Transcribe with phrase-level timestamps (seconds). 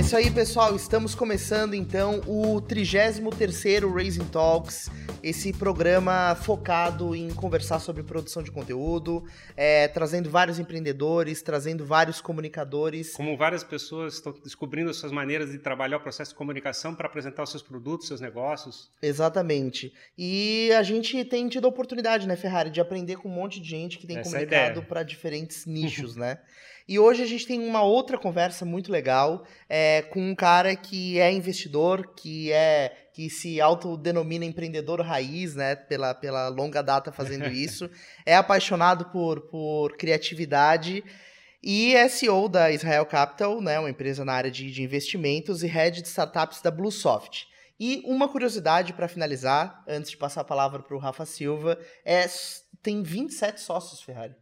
[0.00, 0.74] É isso aí, pessoal.
[0.74, 4.90] Estamos começando então o 33º Raising Talks,
[5.22, 9.22] esse programa focado em conversar sobre produção de conteúdo,
[9.54, 13.12] é, trazendo vários empreendedores, trazendo vários comunicadores.
[13.12, 17.42] Como várias pessoas estão descobrindo suas maneiras de trabalhar o processo de comunicação para apresentar
[17.42, 18.90] os seus produtos, seus negócios.
[19.02, 19.92] Exatamente.
[20.16, 23.68] E a gente tem tido a oportunidade, né, Ferrari, de aprender com um monte de
[23.68, 24.86] gente que tem Essa é comunicado ideia.
[24.86, 26.38] para diferentes nichos, né?
[26.90, 31.20] E hoje a gente tem uma outra conversa muito legal é, com um cara que
[31.20, 35.76] é investidor, que é que se autodenomina empreendedor raiz, né?
[35.76, 37.88] Pela, pela longa data fazendo isso,
[38.26, 41.04] é apaixonado por, por criatividade
[41.62, 43.78] e é CEO da Israel Capital, né?
[43.78, 47.46] Uma empresa na área de, de investimentos e head de startups da Bluesoft.
[47.78, 52.26] E uma curiosidade para finalizar, antes de passar a palavra para o Rafa Silva, é
[52.82, 54.34] tem 27 sócios, Ferrari.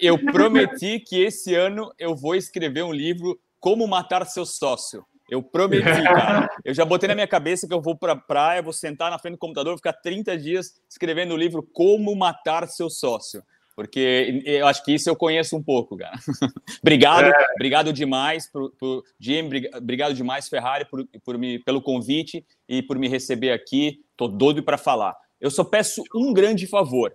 [0.00, 5.04] Eu prometi que esse ano eu vou escrever um livro Como Matar Seu Sócio.
[5.30, 6.48] Eu prometi, cara.
[6.64, 9.34] Eu já botei na minha cabeça que eu vou pra praia, vou sentar na frente
[9.34, 13.42] do computador, vou ficar 30 dias escrevendo o livro Como Matar Seu Sócio.
[13.76, 16.16] Porque eu acho que isso eu conheço um pouco, cara.
[16.82, 22.44] obrigado, obrigado demais, por, por, Jim, brig- obrigado demais, Ferrari, por, por me, pelo convite
[22.68, 24.00] e por me receber aqui.
[24.16, 25.14] Tô doido para falar.
[25.40, 27.14] Eu só peço um grande favor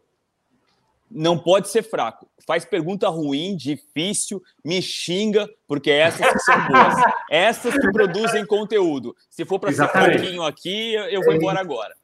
[1.14, 2.28] não pode ser fraco.
[2.46, 6.96] Faz pergunta ruim, difícil, me xinga, porque essas que são boas.
[7.30, 9.16] Essas que produzem conteúdo.
[9.30, 11.96] Se for para ser fraquinho aqui, eu vou embora agora.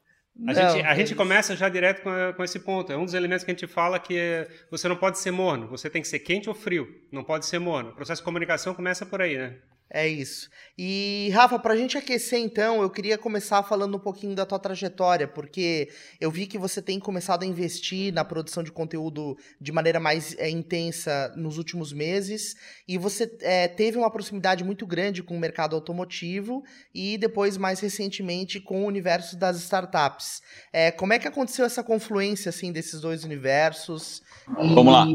[0.48, 1.16] A, Não, gente, a é gente isso.
[1.16, 2.92] começa já direto com, com esse ponto.
[2.92, 5.68] É um dos elementos que a gente fala que é, você não pode ser morno.
[5.68, 6.88] Você tem que ser quente ou frio.
[7.12, 7.92] Não pode ser morno.
[7.92, 9.58] O processo de comunicação começa por aí, né?
[9.92, 10.50] É isso.
[10.78, 15.28] E, Rafa, pra gente aquecer então, eu queria começar falando um pouquinho da tua trajetória,
[15.28, 15.90] porque
[16.22, 20.36] eu vi que você tem começado a investir na produção de conteúdo de maneira mais
[20.38, 22.56] é, intensa nos últimos meses,
[22.88, 27.80] e você é, teve uma proximidade muito grande com o mercado automotivo e depois, mais
[27.80, 30.42] recentemente, com o universo das startups.
[30.71, 34.21] É, como é que aconteceu essa confluência assim desses dois universos?
[34.50, 35.08] E- Vamos lá.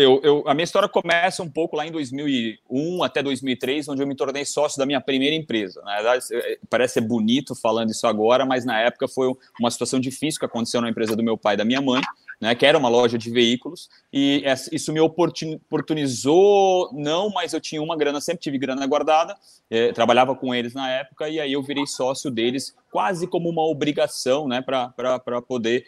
[0.00, 4.06] Eu, eu- a minha história começa um pouco lá em 2001 até 2003, onde eu
[4.06, 5.80] me tornei sócio da minha primeira empresa.
[5.82, 10.00] Na verdade, é, parece ser bonito falando isso agora, mas na época foi uma situação
[10.00, 12.00] difícil que aconteceu na empresa do meu pai e da minha mãe,
[12.40, 17.60] né, que era uma loja de veículos, e isso me oportun- oportunizou, não, mas eu
[17.60, 19.36] tinha uma grana, sempre tive grana guardada,
[19.70, 23.62] eh, trabalhava com eles na época, e aí eu virei sócio deles quase como uma
[23.62, 25.84] obrigação, né, para poder.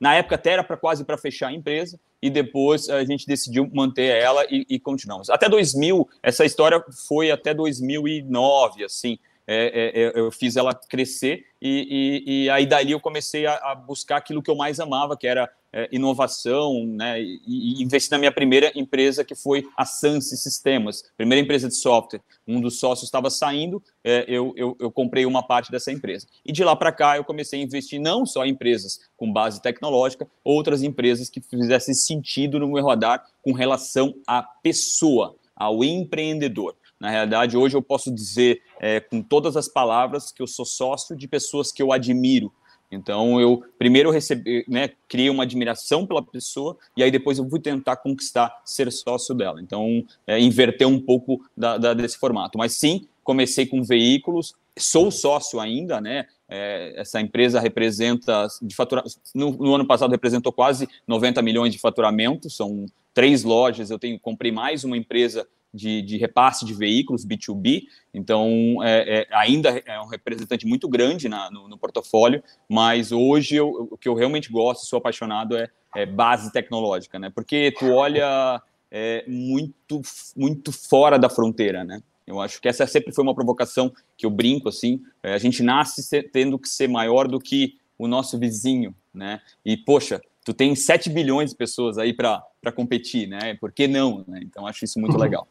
[0.00, 3.68] na época até era para quase para fechar a empresa, e depois a gente decidiu
[3.74, 5.28] manter ela e, e continuamos.
[5.28, 11.44] Até 2000, essa história foi até 2009, assim, é, é, é, eu fiz ela crescer
[11.60, 15.16] e, e, e aí dali eu comecei a, a buscar aquilo que eu mais amava,
[15.16, 19.84] que era é, inovação, né, e, e investi na minha primeira empresa, que foi a
[19.84, 22.20] Sansi Sistemas, primeira empresa de software.
[22.46, 26.26] Um dos sócios estava saindo, é, eu, eu, eu comprei uma parte dessa empresa.
[26.44, 29.62] E de lá para cá eu comecei a investir não só em empresas com base
[29.62, 36.76] tecnológica, outras empresas que fizessem sentido no meu radar com relação à pessoa, ao empreendedor.
[37.02, 41.16] Na realidade, hoje eu posso dizer é, com todas as palavras que eu sou sócio
[41.16, 42.52] de pessoas que eu admiro.
[42.92, 47.58] Então, eu primeiro recebi, né, criei uma admiração pela pessoa e aí depois eu fui
[47.58, 49.60] tentar conquistar ser sócio dela.
[49.60, 52.58] Então, é, inverter um pouco da, da, desse formato.
[52.58, 56.26] Mas sim, comecei com veículos, sou sócio ainda, né?
[56.48, 59.02] É, essa empresa representa de fatura...
[59.34, 62.50] no, no ano passado representou quase 90 milhões de faturamento.
[62.50, 63.90] São três lojas.
[63.90, 69.26] Eu tenho comprei mais uma empresa de, de, repasse de veículos B2B, então é, é,
[69.32, 74.08] ainda é um representante muito grande na, no, no, portfólio, mas hoje eu, o que
[74.08, 77.30] eu realmente gosto, sou apaixonado é, é base tecnológica, né?
[77.34, 80.02] Porque tu olha é, muito,
[80.36, 82.02] muito fora da fronteira, né?
[82.26, 85.02] Eu acho que essa sempre foi uma provocação que eu brinco assim.
[85.22, 89.40] É, a gente nasce tendo que ser maior do que o nosso vizinho, né?
[89.64, 93.54] E poxa, tu tem 7 bilhões de pessoas aí para competir, né?
[93.54, 94.24] Por que não?
[94.26, 94.40] Né?
[94.42, 95.46] Então acho isso muito legal.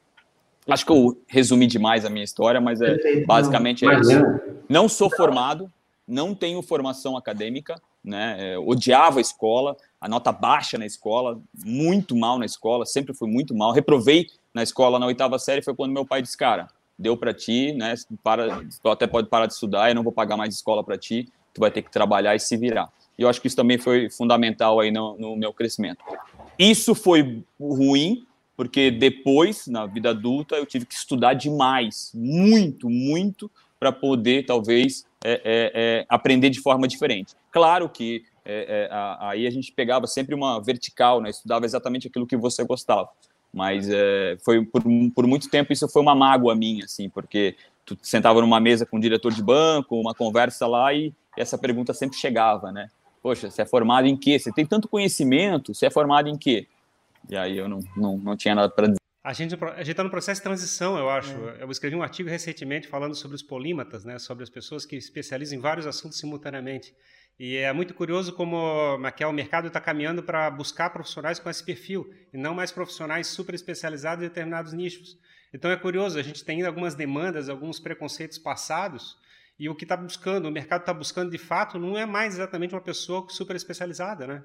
[0.67, 4.11] Acho que eu resumi demais a minha história, mas é Perfeito, basicamente é isso.
[4.69, 5.71] Não sou formado,
[6.07, 8.35] não tenho formação acadêmica, né?
[8.39, 13.29] É, odiava a escola, a nota baixa na escola, muito mal na escola, sempre fui
[13.29, 13.71] muito mal.
[13.71, 16.67] Reprovei na escola na oitava série, foi quando meu pai disse, cara,
[16.97, 17.95] deu para ti, né?
[18.23, 21.27] Para, tu até pode parar de estudar, eu não vou pagar mais escola para ti,
[21.53, 22.89] tu vai ter que trabalhar e se virar.
[23.17, 26.03] E eu acho que isso também foi fundamental aí no, no meu crescimento.
[26.57, 28.25] Isso foi ruim,
[28.55, 33.49] porque depois, na vida adulta, eu tive que estudar demais, muito, muito,
[33.79, 37.33] para poder, talvez, é, é, é, aprender de forma diferente.
[37.51, 38.23] Claro que
[38.89, 41.29] a, aí a gente pegava sempre uma vertical, né?
[41.29, 43.09] estudava exatamente aquilo que você gostava.
[43.53, 44.81] Mas é, foi por,
[45.13, 47.55] por muito tempo isso foi uma mágoa minha, assim, porque
[47.85, 51.93] tu sentava numa mesa com um diretor de banco, uma conversa lá e essa pergunta
[51.93, 52.87] sempre chegava, né?
[53.21, 54.39] Poxa, você é formado em quê?
[54.39, 56.67] Você tem tanto conhecimento, você é formado em quê?
[57.29, 59.01] E aí eu não, não, não tinha nada para dizer.
[59.23, 61.31] A gente a está no processo de transição, eu acho.
[61.49, 61.63] É.
[61.63, 65.59] Eu escrevi um artigo recentemente falando sobre os polímatas, né, sobre as pessoas que especializam
[65.59, 66.93] em vários assuntos simultaneamente.
[67.39, 72.11] E é muito curioso como o mercado está caminhando para buscar profissionais com esse perfil,
[72.33, 75.17] e não mais profissionais super especializados em determinados nichos.
[75.53, 79.17] Então é curioso, a gente tem ainda algumas demandas, alguns preconceitos passados,
[79.59, 82.73] e o que está buscando, o mercado está buscando de fato, não é mais exatamente
[82.73, 84.43] uma pessoa super especializada, né?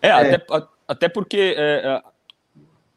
[0.00, 0.12] É, é.
[0.12, 0.46] Até,
[0.86, 2.02] até porque é, é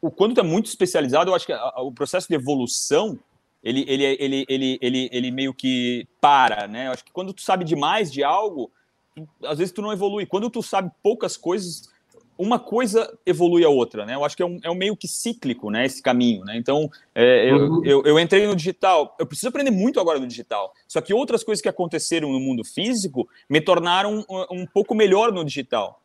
[0.00, 3.18] o quando está muito especializado, eu acho que a, o processo de evolução
[3.62, 6.86] ele, ele, ele, ele, ele, ele meio que para, né?
[6.86, 8.70] Eu acho que quando tu sabe demais de algo,
[9.14, 10.26] tu, às vezes tu não evolui.
[10.26, 11.90] Quando tu sabe poucas coisas,
[12.38, 14.14] uma coisa evolui a outra, né?
[14.14, 15.84] Eu acho que é um, é um meio que cíclico, né?
[15.84, 16.56] Esse caminho, né?
[16.56, 17.84] Então, é, eu, uhum.
[17.84, 20.72] eu, eu, entrei no digital, eu preciso aprender muito agora no digital.
[20.86, 25.32] Só que outras coisas que aconteceram no mundo físico me tornaram um, um pouco melhor
[25.32, 26.00] no digital.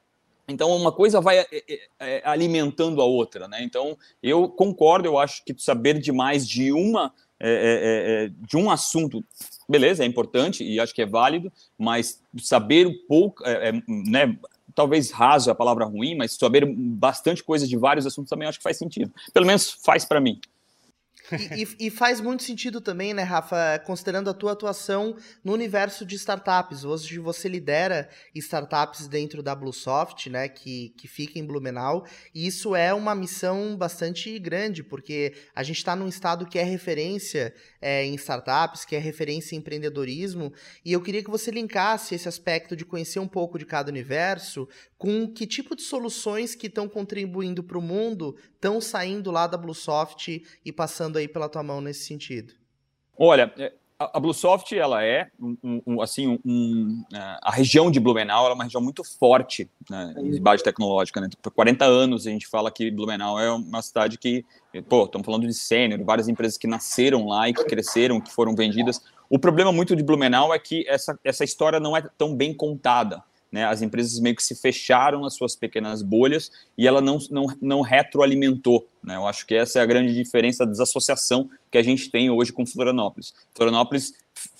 [0.48, 3.64] Então, uma coisa vai é, é, é, alimentando a outra, né?
[3.64, 9.22] Então, eu concordo, eu acho que saber demais de uma é, é, de um assunto,
[9.68, 13.44] beleza, é importante e acho que é válido, mas saber um pouco,
[13.88, 14.38] né?
[14.74, 18.60] Talvez raso é a palavra ruim, mas saber bastante coisa de vários assuntos também acho
[18.60, 19.14] que faz sentido.
[19.34, 20.40] Pelo menos faz para mim.
[21.56, 26.16] E, e, faz muito sentido também, né, Rafa, considerando a tua atuação no universo de
[26.16, 26.84] startups.
[26.84, 32.76] Hoje você lidera startups dentro da Bluesoft, né, que, que fica em Blumenau, e isso
[32.76, 38.06] é uma missão bastante grande, porque a gente está num estado que é referência é,
[38.06, 40.54] em startups, que é referência em empreendedorismo,
[40.84, 44.68] e eu queria que você linkasse esse aspecto de conhecer um pouco de cada universo
[45.04, 49.58] com que tipo de soluções que estão contribuindo para o mundo estão saindo lá da
[49.58, 52.54] Bluesoft e passando aí pela tua mão nesse sentido?
[53.18, 58.48] Olha, é, a Bluesoft ela é um, um, assim um, é, a região de Blumenau
[58.48, 61.28] é uma região muito forte né, de base tecnológica né?
[61.42, 64.46] por 40 anos a gente fala que Blumenau é uma cidade que
[64.88, 68.56] pô estamos falando de sênior várias empresas que nasceram lá e que cresceram que foram
[68.56, 72.54] vendidas o problema muito de Blumenau é que essa, essa história não é tão bem
[72.54, 73.22] contada
[73.54, 77.46] né, as empresas meio que se fecharam nas suas pequenas bolhas e ela não, não,
[77.62, 78.90] não retroalimentou.
[79.04, 79.16] Né?
[79.16, 82.52] Eu acho que essa é a grande diferença da desassociação que a gente tem hoje
[82.52, 83.32] com Florianópolis.
[83.54, 84.14] Florianópolis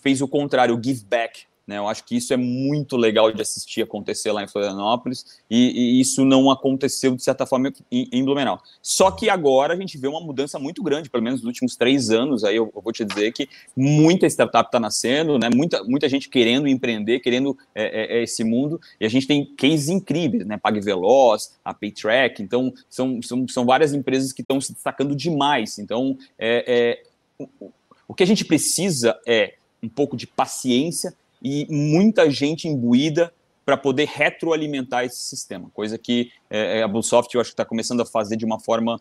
[0.04, 1.46] fez o contrário, o give back.
[1.66, 1.78] Né?
[1.78, 6.02] Eu acho que isso é muito legal de assistir acontecer lá em Florianópolis e, e
[6.02, 8.62] isso não aconteceu, de certa forma, em, em, Blumenau.
[8.82, 12.10] Só que agora a gente vê uma mudança muito grande, pelo menos nos últimos três
[12.10, 15.50] anos, aí eu, eu vou te dizer que muita startup está nascendo, né?
[15.54, 19.46] muita, muita gente querendo empreender, querendo é, é, é, esse mundo, e a gente tem
[19.56, 20.58] cases incríveis, né?
[20.58, 25.80] PagVeloz, a Paytrack, então são, são, são várias empresas que estão se destacando demais.
[25.80, 27.04] Então, é, é
[27.40, 27.72] o,
[28.08, 31.14] o que a gente precisa é um pouco de paciência
[31.44, 33.34] e muita gente imbuída
[33.66, 37.66] para poder retroalimentar esse sistema, coisa que é, é a Bluesoft eu acho que está
[37.66, 39.00] começando a fazer de uma forma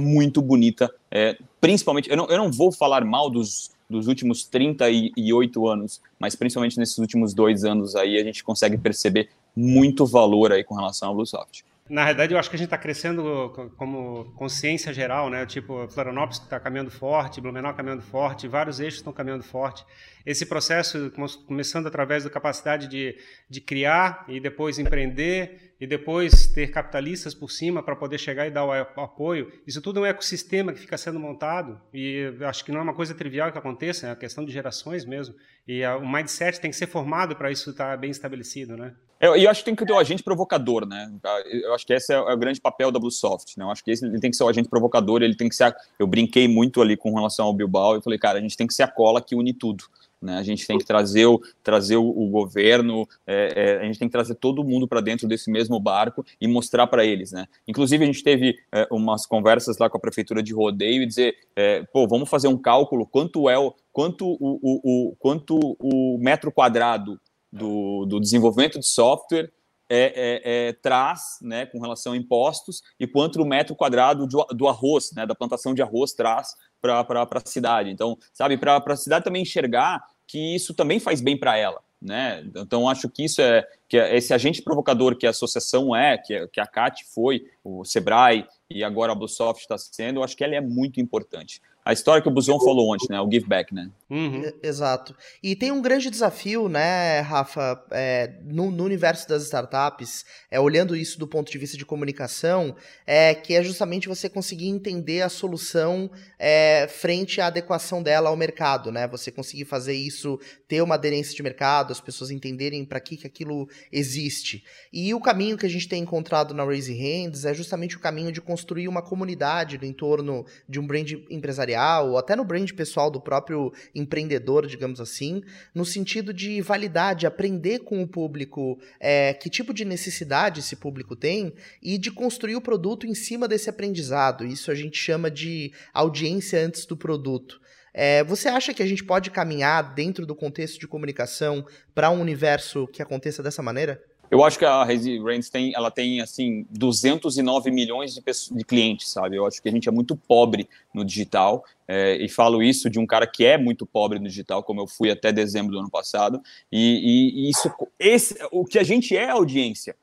[0.00, 5.68] muito bonita, é, principalmente, eu não, eu não vou falar mal dos, dos últimos 38
[5.68, 10.64] anos, mas principalmente nesses últimos dois anos aí a gente consegue perceber muito valor aí
[10.64, 11.64] com relação à Bluesoft.
[11.90, 15.44] Na realidade, eu acho que a gente está crescendo como consciência geral, né?
[15.44, 19.84] Tipo, Florianópolis está caminhando forte, Blumenau caminhando forte, vários eixos estão caminhando forte.
[20.24, 21.12] Esse processo,
[21.46, 23.14] começando através da capacidade de,
[23.50, 28.50] de criar e depois empreender e depois ter capitalistas por cima para poder chegar e
[28.50, 32.72] dar o apoio, isso tudo é um ecossistema que fica sendo montado e acho que
[32.72, 35.34] não é uma coisa trivial que aconteça, é uma questão de gerações mesmo.
[35.68, 38.94] E o mindset tem que ser formado para isso estar tá bem estabelecido, né?
[39.24, 41.10] Eu, eu acho que tem que ter o um agente provocador, né?
[41.50, 43.64] Eu acho que esse é o grande papel da Bluesoft, né?
[43.64, 45.64] Eu acho que esse, ele tem que ser o agente provocador, ele tem que ser.
[45.64, 48.66] A, eu brinquei muito ali com relação ao Bilbao e falei, cara, a gente tem
[48.66, 49.84] que ser a cola que une tudo.
[50.20, 50.36] Né?
[50.36, 54.08] A gente tem que trazer o, trazer o, o governo, é, é, a gente tem
[54.08, 57.32] que trazer todo mundo para dentro desse mesmo barco e mostrar para eles.
[57.32, 57.46] Né?
[57.66, 61.34] Inclusive, a gente teve é, umas conversas lá com a prefeitura de rodeio e dizer:
[61.56, 66.18] é, pô, vamos fazer um cálculo quanto é o, quanto o, o, o quanto o
[66.18, 67.18] metro quadrado
[67.54, 69.52] do, do desenvolvimento de software
[69.88, 74.44] é, é, é, traz, né, com relação a impostos, e quanto o metro quadrado do,
[74.46, 77.90] do arroz, né, da plantação de arroz traz para a cidade.
[77.90, 81.80] Então, sabe, para a cidade também enxergar que isso também faz bem para ela.
[82.00, 82.44] Né?
[82.56, 86.34] Então, acho que isso é que é esse agente provocador que a associação é, que,
[86.34, 90.36] é, que a CAT foi, o Sebrae e agora a Bluesoft está sendo, eu acho
[90.36, 91.62] que ela é muito importante.
[91.84, 93.20] A história que o Buzon falou ontem, né?
[93.20, 93.90] O give back, né?
[94.08, 94.44] Uhum.
[94.62, 95.14] Exato.
[95.42, 100.94] E tem um grande desafio, né, Rafa, é, no, no, universo das startups, é, olhando
[100.94, 102.76] isso do ponto de vista de comunicação,
[103.06, 108.36] é que é justamente você conseguir entender a solução é, frente à adequação dela ao
[108.36, 109.08] mercado, né?
[109.08, 110.38] Você conseguir fazer isso,
[110.68, 114.64] ter uma aderência de mercado, as pessoas entenderem para que, que aquilo existe.
[114.92, 118.30] E o caminho que a gente tem encontrado na Raise Hands é justamente o caminho
[118.30, 123.10] de construir uma comunidade no entorno de um brand empresarial, ou até no brand pessoal
[123.10, 125.42] do próprio empreendedor, digamos assim,
[125.74, 130.76] no sentido de validar, de aprender com o público é, que tipo de necessidade esse
[130.76, 134.44] público tem e de construir o produto em cima desse aprendizado.
[134.44, 137.60] Isso a gente chama de audiência antes do produto.
[137.92, 141.64] É, você acha que a gente pode caminhar dentro do contexto de comunicação
[141.94, 144.02] para um universo que aconteça dessa maneira?
[144.34, 149.08] Eu acho que a Resilience tem, ela tem assim 209 milhões de, pessoas, de clientes,
[149.08, 149.36] sabe?
[149.36, 152.98] Eu acho que a gente é muito pobre no digital é, e falo isso de
[152.98, 155.88] um cara que é muito pobre no digital, como eu fui até dezembro do ano
[155.88, 156.42] passado.
[156.72, 159.94] E, e, e isso, esse, o que a gente é audiência.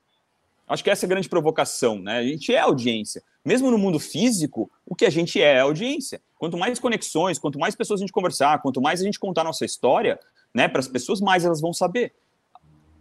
[0.66, 2.20] Acho que essa é a grande provocação, né?
[2.20, 3.22] A gente é audiência.
[3.44, 6.22] Mesmo no mundo físico, o que a gente é é audiência.
[6.40, 9.66] Quanto mais conexões, quanto mais pessoas a gente conversar, quanto mais a gente contar nossa
[9.66, 10.18] história,
[10.54, 12.14] né, para as pessoas, mais elas vão saber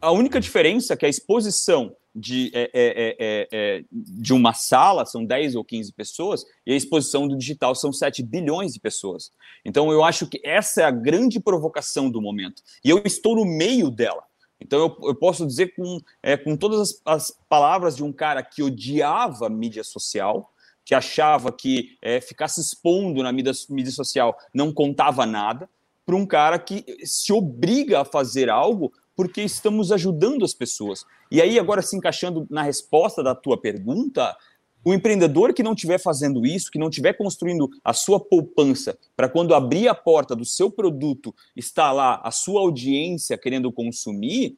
[0.00, 5.04] a única diferença é que a exposição de, é, é, é, é, de uma sala
[5.06, 9.30] são 10 ou 15 pessoas e a exposição do digital são 7 bilhões de pessoas.
[9.64, 12.62] Então eu acho que essa é a grande provocação do momento.
[12.84, 14.24] E eu estou no meio dela.
[14.60, 18.42] Então eu, eu posso dizer com, é, com todas as, as, palavras de um cara
[18.42, 20.52] que odiava mídia social,
[20.84, 25.68] que achava que é, ficar se expondo na mídia, mídia social não contava nada,
[26.04, 31.04] para um cara que se obriga a fazer algo porque estamos ajudando as pessoas.
[31.30, 34.34] E aí, agora se encaixando na resposta da tua pergunta,
[34.82, 39.28] o empreendedor que não estiver fazendo isso, que não estiver construindo a sua poupança para
[39.28, 44.56] quando abrir a porta do seu produto, está lá a sua audiência querendo consumir,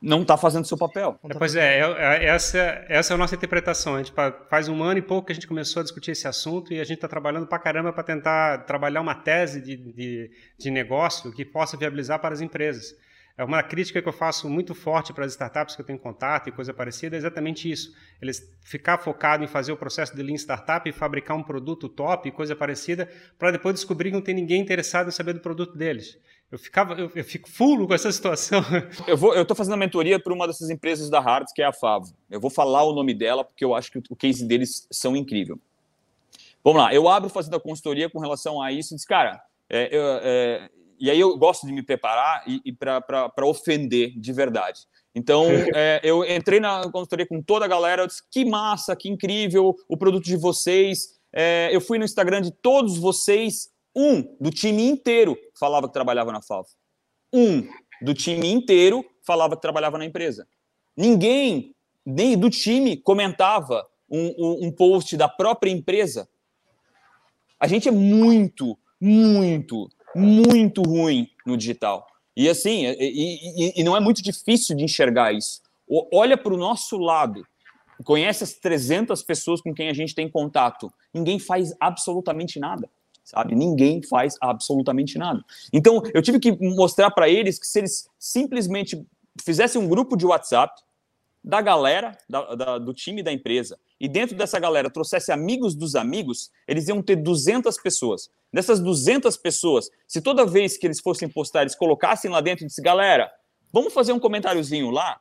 [0.00, 1.18] não está fazendo seu papel.
[1.28, 3.96] É, pois é, é, é, essa, essa é a nossa interpretação.
[3.96, 4.12] A gente
[4.48, 6.84] faz um ano e pouco que a gente começou a discutir esse assunto e a
[6.84, 11.44] gente está trabalhando para caramba para tentar trabalhar uma tese de, de, de negócio que
[11.44, 12.94] possa viabilizar para as empresas.
[13.36, 16.48] É uma crítica que eu faço muito forte para as startups que eu tenho contato
[16.48, 17.94] e coisa parecida, é exatamente isso.
[18.20, 22.28] Eles ficar focado em fazer o processo de Lean Startup e fabricar um produto top
[22.28, 25.74] e coisa parecida, para depois descobrir que não tem ninguém interessado em saber do produto
[25.74, 26.18] deles.
[26.50, 28.60] Eu ficava, eu, eu fico fulo com essa situação.
[29.06, 31.64] Eu vou, eu estou fazendo a mentoria para uma dessas empresas da Hartz, que é
[31.64, 32.12] a Favo.
[32.28, 35.60] Eu vou falar o nome dela porque eu acho que o case deles são incrível.
[36.62, 39.88] Vamos lá, eu abro fazendo a consultoria com relação a isso e diz, cara, é,
[39.92, 44.80] é, e aí eu gosto de me preparar e, e para ofender de verdade.
[45.14, 49.08] Então, é, eu entrei na consultoria com toda a galera, eu disse, que massa, que
[49.08, 51.18] incrível o produto de vocês.
[51.32, 56.32] É, eu fui no Instagram de todos vocês, um do time inteiro falava que trabalhava
[56.32, 56.66] na FAV.
[57.32, 57.68] Um
[58.02, 60.46] do time inteiro falava que trabalhava na empresa.
[60.96, 66.28] Ninguém, nem do time, comentava um, um, um post da própria empresa.
[67.58, 72.06] A gente é muito, muito, muito ruim no digital.
[72.36, 75.60] E assim, e, e, e não é muito difícil de enxergar isso.
[76.12, 77.44] Olha para o nosso lado,
[78.04, 80.92] conhece as 300 pessoas com quem a gente tem contato.
[81.12, 82.88] Ninguém faz absolutamente nada
[83.30, 83.54] sabe?
[83.54, 85.44] Ninguém faz absolutamente nada.
[85.72, 89.06] Então, eu tive que mostrar para eles que se eles simplesmente
[89.42, 90.82] fizessem um grupo de WhatsApp
[91.42, 95.94] da galera da, da, do time da empresa e dentro dessa galera trouxesse amigos dos
[95.94, 98.30] amigos, eles iam ter 200 pessoas.
[98.52, 102.66] Dessas 200 pessoas, se toda vez que eles fossem postar, eles colocassem lá dentro e
[102.66, 103.30] disse, galera,
[103.72, 105.20] vamos fazer um comentáriozinho lá?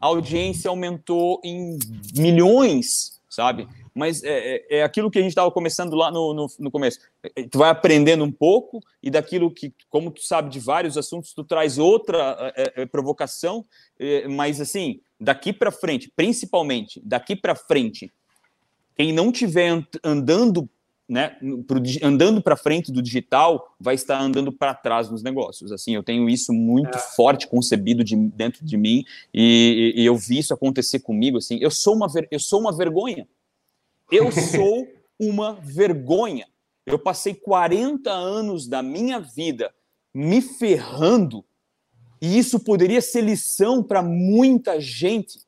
[0.00, 1.78] A audiência aumentou em
[2.16, 3.68] milhões, sabe?
[3.94, 6.98] Mas é, é, é aquilo que a gente estava começando lá no, no, no, começo.
[7.22, 11.32] É, tu vai aprendendo um pouco e daquilo que, como tu sabe de vários assuntos,
[11.32, 13.64] tu traz outra é, é provocação,
[13.98, 18.12] é, mas assim, daqui para frente, principalmente daqui para frente,
[18.96, 20.68] quem não tiver andando
[21.12, 21.36] né,
[22.02, 25.70] andando para frente do digital, vai estar andando para trás nos negócios.
[25.70, 26.98] Assim, eu tenho isso muito é.
[26.98, 31.36] forte concebido de, dentro de mim e, e, eu vi isso acontecer comigo.
[31.36, 33.28] Assim, eu sou uma eu sou uma vergonha.
[34.12, 34.86] Eu sou
[35.18, 36.46] uma vergonha.
[36.84, 39.74] Eu passei 40 anos da minha vida
[40.12, 41.42] me ferrando
[42.20, 45.40] e isso poderia ser lição para muita gente.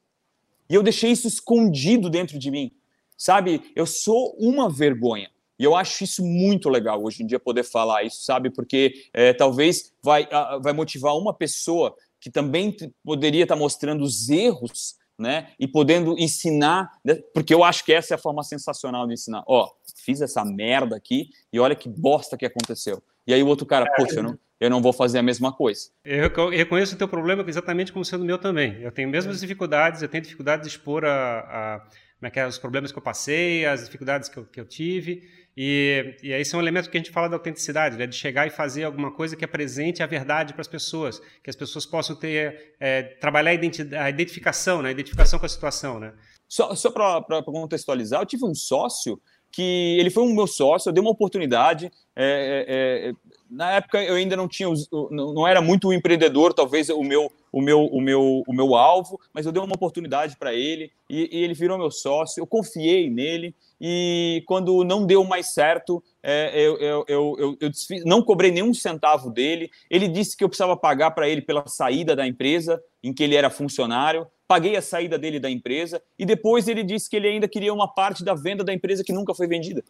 [0.68, 2.72] E eu deixei isso escondido dentro de mim.
[3.16, 3.70] Sabe?
[3.76, 5.30] Eu sou uma vergonha.
[5.56, 8.50] E eu acho isso muito legal hoje em dia poder falar isso, sabe?
[8.50, 10.26] Porque é, talvez vai,
[10.60, 15.48] vai motivar uma pessoa que também poderia estar mostrando os erros né?
[15.58, 19.44] E podendo ensinar, né, porque eu acho que essa é a forma sensacional de ensinar.
[19.46, 23.02] Ó, fiz essa merda aqui e olha que bosta que aconteceu.
[23.26, 25.88] E aí o outro cara, poxa, eu não, eu não vou fazer a mesma coisa.
[26.04, 28.80] Eu reconheço o teu problema exatamente como sendo o meu também.
[28.80, 31.86] Eu tenho mesmas dificuldades, eu tenho dificuldade de expor a, a,
[32.24, 34.64] como é que é, os problemas que eu passei, as dificuldades que eu, que eu
[34.64, 35.28] tive.
[35.54, 38.06] E, e aí são elementos que a gente fala da autenticidade, né?
[38.06, 41.54] de chegar e fazer alguma coisa que apresente a verdade para as pessoas, que as
[41.54, 44.88] pessoas possam ter, é, trabalhar a, a, identificação, né?
[44.88, 46.00] a identificação com a situação.
[46.00, 46.14] Né?
[46.48, 49.20] Só, só para contextualizar, eu tive um sócio
[49.52, 51.92] que ele foi um meu sócio, eu dei uma oportunidade.
[52.16, 53.12] É, é, é
[53.50, 54.68] na época eu ainda não tinha,
[55.10, 59.46] não era muito empreendedor, talvez o meu, o meu, o meu, o meu alvo, mas
[59.46, 62.40] eu dei uma oportunidade para ele e, e, ele virou meu sócio.
[62.40, 67.70] Eu confiei nele e quando não deu mais certo, é, eu, eu, eu, eu,
[68.04, 69.70] não cobrei nenhum centavo dele.
[69.88, 73.36] Ele disse que eu precisava pagar para ele pela saída da empresa em que ele
[73.36, 77.48] era funcionário paguei a saída dele da empresa e depois ele disse que ele ainda
[77.48, 79.82] queria uma parte da venda da empresa que nunca foi vendida.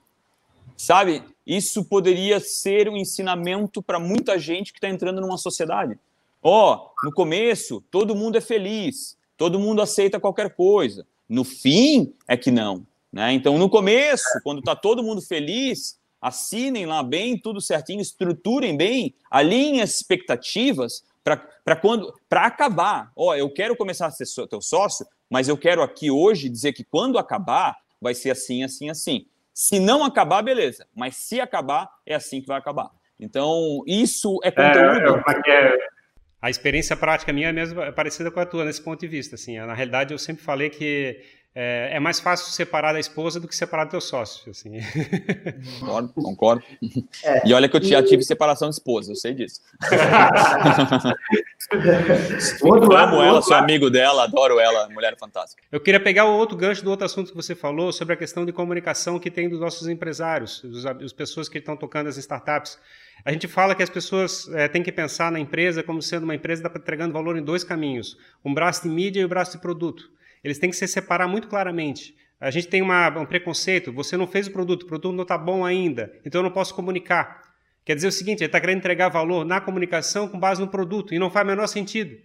[0.76, 1.25] Sabe?
[1.44, 5.99] Isso poderia ser um ensinamento para muita gente que está entrando numa sociedade.
[6.46, 11.06] Ó, oh, no começo, todo mundo é feliz, todo mundo aceita qualquer coisa.
[11.26, 12.86] No fim, é que não.
[13.10, 13.32] Né?
[13.32, 19.14] Então, no começo, quando está todo mundo feliz, assinem lá bem, tudo certinho, estruturem bem,
[19.30, 23.10] alinhem as expectativas, para quando para acabar.
[23.16, 26.84] Ó, eu quero começar a ser teu sócio, mas eu quero aqui hoje dizer que
[26.84, 29.26] quando acabar vai ser assim, assim, assim.
[29.54, 30.86] Se não acabar, beleza.
[30.94, 32.90] Mas se acabar, é assim que vai acabar.
[33.18, 35.24] Então, isso é, é conteúdo.
[35.46, 35.78] É, é,
[36.44, 39.34] a experiência prática minha é mesmo é parecida com a tua nesse ponto de vista.
[39.34, 41.18] Assim, na realidade, eu sempre falei que
[41.56, 44.50] é, é, mais fácil separar da esposa do que separar do teu sócio.
[44.50, 44.73] Assim.
[45.78, 46.64] Concordo, concordo.
[47.23, 49.61] É, e olha que eu já tive separação de esposa, eu sei disso.
[52.64, 55.62] Amo ela, sou amigo dela, adoro ela, mulher fantástica.
[55.70, 58.44] Eu queria pegar o outro gancho do outro assunto que você falou sobre a questão
[58.44, 60.64] de comunicação que tem dos nossos empresários,
[61.04, 62.78] as pessoas que estão tocando as startups.
[63.25, 66.34] A gente fala que as pessoas é, têm que pensar na empresa como sendo uma
[66.34, 69.28] empresa que está entregando valor em dois caminhos: um braço de mídia e o um
[69.28, 70.12] braço de produto
[70.44, 72.14] eles têm que se separar muito claramente.
[72.38, 75.38] A gente tem uma, um preconceito, você não fez o produto, o produto não está
[75.38, 77.42] bom ainda, então eu não posso comunicar.
[77.85, 81.14] Quer dizer o seguinte, ele está querendo entregar valor na comunicação com base no produto,
[81.14, 82.16] e não faz o menor sentido.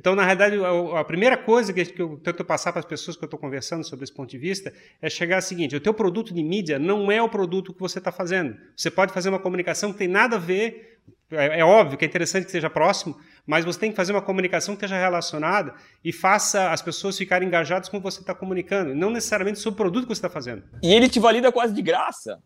[0.00, 0.56] Então, na realidade,
[0.96, 4.02] a primeira coisa que eu tento passar para as pessoas que eu estou conversando sobre
[4.02, 7.22] esse ponto de vista é chegar ao seguinte: o teu produto de mídia não é
[7.22, 8.56] o produto que você está fazendo.
[8.74, 12.08] Você pode fazer uma comunicação que tem nada a ver, é, é, óbvio que é
[12.08, 13.14] interessante que seja próximo,
[13.46, 17.46] mas você tem que fazer uma comunicação que esteja relacionada e faça as pessoas ficarem
[17.46, 20.30] engajadas com o que você está comunicando, não necessariamente sobre o produto que você está
[20.30, 20.62] fazendo.
[20.82, 22.38] E ele te valida quase de graça.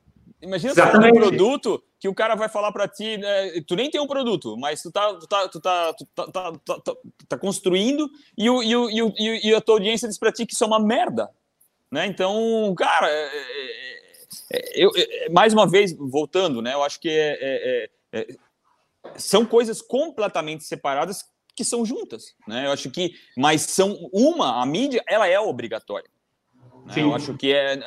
[0.43, 3.91] Imagina você tem um produto que o cara vai falar para ti, né, tu nem
[3.91, 6.97] tem um produto, mas tu tá, tu tá, tu tá, tu tá, tá, tá, tá,
[7.27, 10.45] tá construindo e, o, e, o, e, o, e a tua audiência diz para ti
[10.45, 11.31] que isso é uma merda.
[11.91, 12.05] Né?
[12.05, 14.03] Então, cara, é, é,
[14.53, 14.91] é, eu,
[15.33, 17.89] mais uma vez, voltando, né, eu acho que é,
[19.17, 21.25] são coisas completamente separadas
[21.57, 22.67] que são juntas, né?
[22.67, 26.11] Eu acho que, mas são uma, a mídia, ela é obrigatória.
[26.87, 27.03] Né?
[27.03, 27.79] Eu acho que é.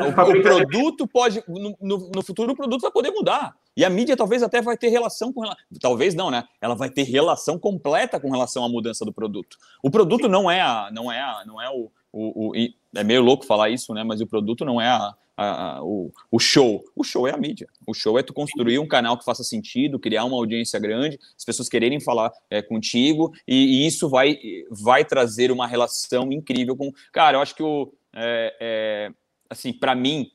[0.00, 1.42] O, o produto pode.
[1.46, 3.54] No, no, futuro, o produto vai poder mudar.
[3.76, 5.42] E a mídia talvez até vai ter relação com.
[5.80, 6.44] Talvez não, né?
[6.60, 9.56] Ela vai ter relação completa com relação à mudança do produto.
[9.82, 10.30] O produto Sim.
[10.30, 10.90] não é a.
[10.92, 12.52] Não é, a, não é o, o, o,
[12.96, 14.02] É meio louco falar isso, né?
[14.02, 16.82] Mas o produto não é a, a, o, o show.
[16.96, 17.68] O show é a mídia.
[17.86, 21.44] O show é tu construir um canal que faça sentido, criar uma audiência grande, as
[21.44, 24.38] pessoas quererem falar é, contigo, e, e, isso vai,
[24.70, 26.90] vai trazer uma relação incrível com.
[27.12, 29.10] Cara, eu acho que o, é, é,
[29.48, 30.30] assim, para mim,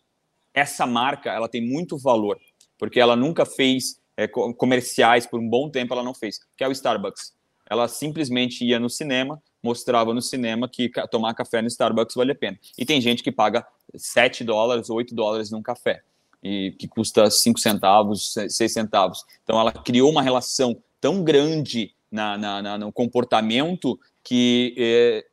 [0.53, 2.39] essa marca ela tem muito valor,
[2.77, 6.67] porque ela nunca fez é, comerciais por um bom tempo, ela não fez, que é
[6.67, 7.33] o Starbucks.
[7.69, 12.35] Ela simplesmente ia no cinema, mostrava no cinema que tomar café no Starbucks vale a
[12.35, 12.59] pena.
[12.77, 16.03] E tem gente que paga 7 dólares, 8 dólares num café,
[16.43, 19.25] e que custa 5 centavos, 6 centavos.
[19.43, 25.25] Então ela criou uma relação tão grande na, na, na no comportamento que é,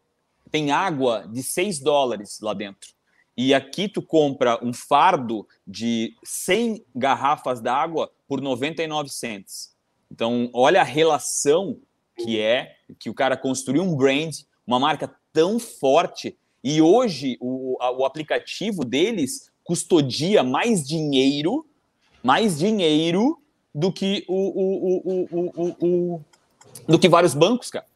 [0.51, 2.91] tem água de 6 dólares lá dentro.
[3.37, 9.75] E aqui tu compra um fardo de 100 garrafas d'água por 99 cents.
[10.11, 11.79] Então, olha a relação
[12.17, 14.35] que é que o cara construiu um brand,
[14.67, 21.67] uma marca tão forte, e hoje o, o aplicativo deles custodia mais dinheiro,
[22.23, 23.41] mais dinheiro
[23.75, 26.25] do que o, o, o, o,
[26.87, 27.87] do que vários bancos, cara.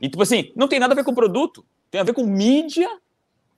[0.00, 1.64] E tipo assim, não tem nada a ver com o produto.
[1.92, 2.88] Tem a ver com mídia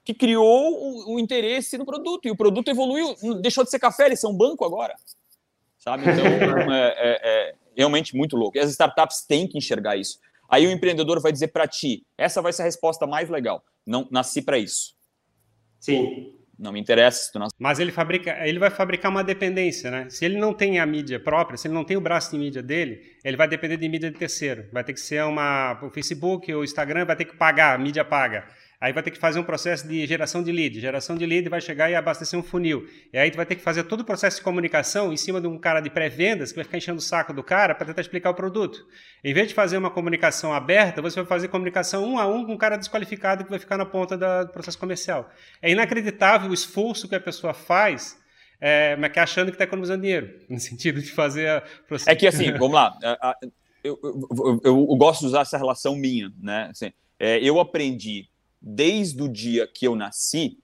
[0.05, 2.27] que criou o, o, interesse no produto.
[2.27, 4.97] E o produto evoluiu, deixou de ser café, eles são um banco agora.
[5.79, 6.03] Sabe?
[6.03, 6.27] Então,
[6.75, 8.59] é, é, é, realmente muito louco.
[8.59, 10.19] E as startups têm que enxergar isso.
[10.51, 13.65] Aí o empreendedor vai dizer para ti: essa vai ser a resposta mais legal.
[13.87, 14.97] não nasci para isso.
[15.79, 16.35] Sim.
[16.59, 17.37] Não me interessa.
[17.39, 17.49] Não...
[17.59, 20.07] Mas ele fabrica, ele vai fabricar uma dependência, né?
[20.09, 22.63] Se ele não tem a mídia própria, se ele não tem o braço de mídia
[22.63, 24.67] dele, ele vai depender de mídia de terceiro.
[24.73, 27.79] Vai ter que ser uma o Facebook ou o Instagram vai ter que pagar, a
[27.79, 28.47] mídia paga.
[28.81, 30.81] Aí vai ter que fazer um processo de geração de lead.
[30.81, 32.87] Geração de lead vai chegar e abastecer um funil.
[33.13, 35.47] E aí tu vai ter que fazer todo o processo de comunicação em cima de
[35.47, 38.31] um cara de pré-vendas que vai ficar enchendo o saco do cara para tentar explicar
[38.31, 38.85] o produto.
[39.23, 42.53] Em vez de fazer uma comunicação aberta, você vai fazer comunicação um a um com
[42.53, 45.31] um cara desqualificado que vai ficar na ponta do processo comercial.
[45.63, 48.23] É inacreditável o esforço que a pessoa faz
[48.61, 51.63] é, mas que achando que está economizando dinheiro, no sentido de fazer a
[52.07, 52.97] É que assim, vamos lá,
[53.83, 56.69] eu, eu, eu, eu, gosto de usar essa relação minha, né?
[56.71, 58.27] Assim, é, eu aprendi
[58.67, 60.59] desde o dia que eu nasci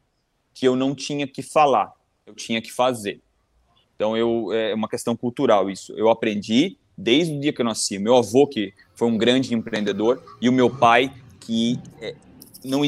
[0.55, 1.93] que eu não tinha que falar,
[2.27, 3.21] eu tinha que fazer.
[3.95, 5.93] Então eu é uma questão cultural isso.
[5.93, 7.99] Eu aprendi desde o dia que eu nasci.
[7.99, 12.15] Meu avô que foi um grande empreendedor e o meu pai que é,
[12.65, 12.81] não,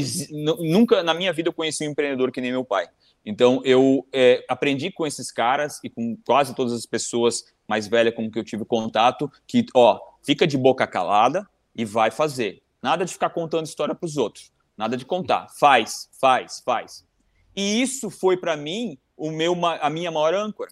[0.58, 2.88] nunca na minha vida eu conheci um empreendedor que nem meu pai.
[3.24, 8.14] Então eu é, aprendi com esses caras e com quase todas as pessoas mais velhas
[8.14, 12.62] com que eu tive contato que ó fica de boca calada e vai fazer.
[12.82, 14.51] Nada de ficar contando história para os outros.
[14.76, 15.48] Nada de contar.
[15.58, 17.04] Faz, faz, faz.
[17.54, 20.70] E isso foi para mim o meu, a minha maior âncora.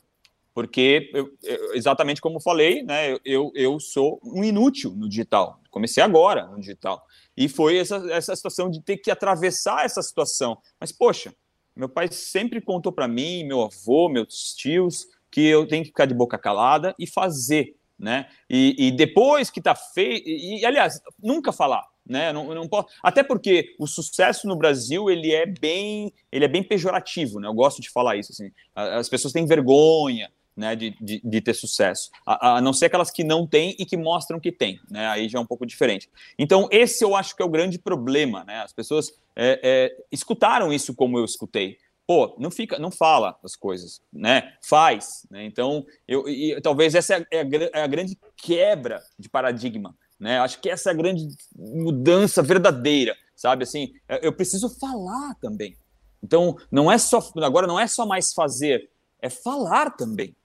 [0.52, 5.60] Porque, eu, eu, exatamente como falei, né, eu, eu sou um inútil no digital.
[5.70, 7.04] Comecei agora no digital.
[7.36, 10.58] E foi essa, essa situação de ter que atravessar essa situação.
[10.78, 11.32] Mas, poxa,
[11.76, 16.06] meu pai sempre contou para mim, meu avô, meus tios, que eu tenho que ficar
[16.06, 17.76] de boca calada e fazer.
[17.96, 18.26] Né?
[18.48, 20.28] E, e depois que está feito.
[20.28, 22.32] E, aliás, nunca falar né?
[22.32, 22.88] Não, não posso...
[23.02, 27.46] Até porque o sucesso no Brasil ele é bem, ele é bem pejorativo, né?
[27.46, 28.32] Eu gosto de falar isso.
[28.32, 28.50] Assim.
[28.74, 33.10] As pessoas têm vergonha, né, de, de, de, ter sucesso, a, a, não ser aquelas
[33.10, 36.10] que não têm e que mostram que têm, né, aí já é um pouco diferente.
[36.38, 40.70] Então, esse eu acho que é o grande problema, né, as pessoas é, é, escutaram
[40.70, 45.86] isso como eu escutei, pô, não fica, não fala as coisas, né, faz, né, então,
[46.06, 50.38] eu, e, talvez essa é a, é a grande quebra de paradigma, né?
[50.38, 53.64] Acho que essa é a grande mudança verdadeira, sabe?
[53.64, 55.74] Assim, é, eu preciso falar também.
[56.22, 60.36] Então, não é só agora não é só mais fazer, é falar também.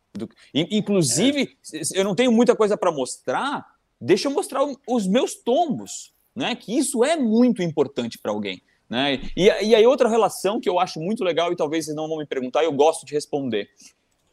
[0.53, 1.81] Inclusive, é.
[1.93, 3.65] eu não tenho muita coisa para mostrar,
[3.99, 6.55] deixa eu mostrar os meus tombos, né?
[6.55, 8.61] Que isso é muito importante para alguém.
[8.89, 9.29] Né?
[9.35, 12.19] E, e aí, outra relação que eu acho muito legal, e talvez vocês não vão
[12.19, 13.69] me perguntar, eu gosto de responder.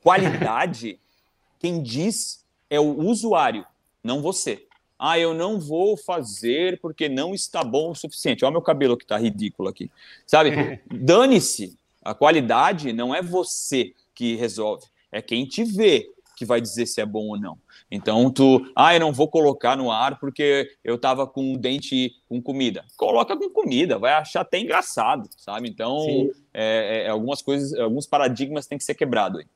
[0.00, 1.00] Qualidade,
[1.58, 3.66] quem diz é o usuário,
[4.04, 4.68] não você
[5.04, 8.44] ah, eu não vou fazer porque não está bom o suficiente.
[8.44, 9.90] Olha meu cabelo que está ridículo aqui.
[10.24, 10.80] Sabe?
[10.88, 11.76] Dane-se.
[12.04, 17.00] A qualidade não é você que resolve, é quem te vê que vai dizer se
[17.00, 17.58] é bom ou não.
[17.90, 22.14] Então tu, ah, eu não vou colocar no ar porque eu tava com um dente
[22.28, 22.84] com comida.
[22.96, 25.68] Coloca com comida, vai achar até engraçado, sabe?
[25.68, 29.46] Então, é, é, algumas coisas, alguns paradigmas têm que ser quebrados aí.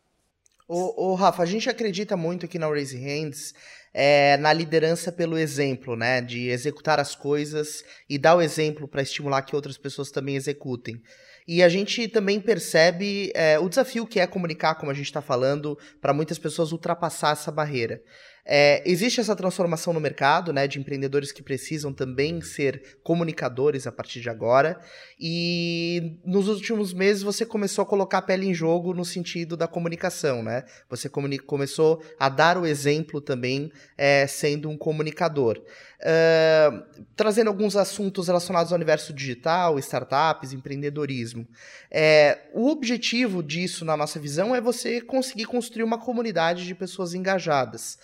[0.69, 3.55] Ô, Rafa, a gente acredita muito aqui na Raise Hands
[3.95, 6.21] é, na liderança pelo exemplo, né?
[6.21, 11.01] De executar as coisas e dar o exemplo para estimular que outras pessoas também executem.
[11.47, 15.23] E a gente também percebe é, o desafio que é comunicar, como a gente está
[15.23, 18.03] falando, para muitas pessoas ultrapassar essa barreira.
[18.49, 23.93] É, existe essa transformação no mercado, né, de empreendedores que precisam também ser comunicadores a
[23.93, 24.79] partir de agora.
[25.19, 29.67] E nos últimos meses você começou a colocar a pele em jogo no sentido da
[29.67, 30.65] comunicação, né?
[30.89, 31.09] Você
[31.45, 35.61] começou a dar o exemplo também é, sendo um comunicador.
[35.97, 36.85] Uh,
[37.17, 41.49] trazendo alguns assuntos relacionados ao universo digital, startups, empreendedorismo.
[41.91, 47.15] É, o objetivo disso, na nossa visão, é você conseguir construir uma comunidade de pessoas
[47.15, 47.99] engajadas.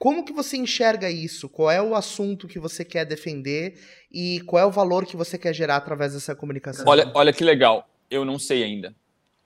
[0.00, 1.46] Como que você enxerga isso?
[1.46, 3.78] Qual é o assunto que você quer defender
[4.10, 6.86] e qual é o valor que você quer gerar através dessa comunicação?
[6.88, 7.86] Olha, olha que legal.
[8.10, 8.94] Eu não sei ainda.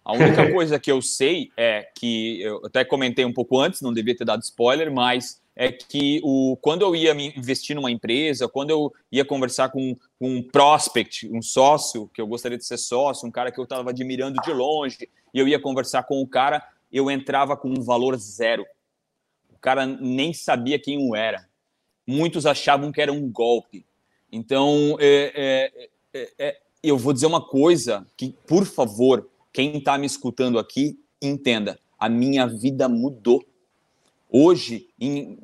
[0.05, 3.93] A única coisa que eu sei é que eu até comentei um pouco antes, não
[3.93, 8.47] devia ter dado spoiler, mas é que o, quando eu ia me investir numa empresa,
[8.47, 12.77] quando eu ia conversar com, com um prospect, um sócio, que eu gostaria de ser
[12.77, 16.29] sócio, um cara que eu estava admirando de longe, e eu ia conversar com o
[16.29, 18.65] cara, eu entrava com um valor zero
[19.65, 21.49] cara nem sabia quem eu era.
[22.07, 23.87] Muitos achavam que era um golpe.
[24.31, 29.97] Então, é, é, é, é eu vou dizer uma coisa que, por favor, quem está
[29.97, 31.79] me escutando aqui, entenda.
[31.99, 33.43] A minha vida mudou.
[34.31, 35.39] Hoje, em,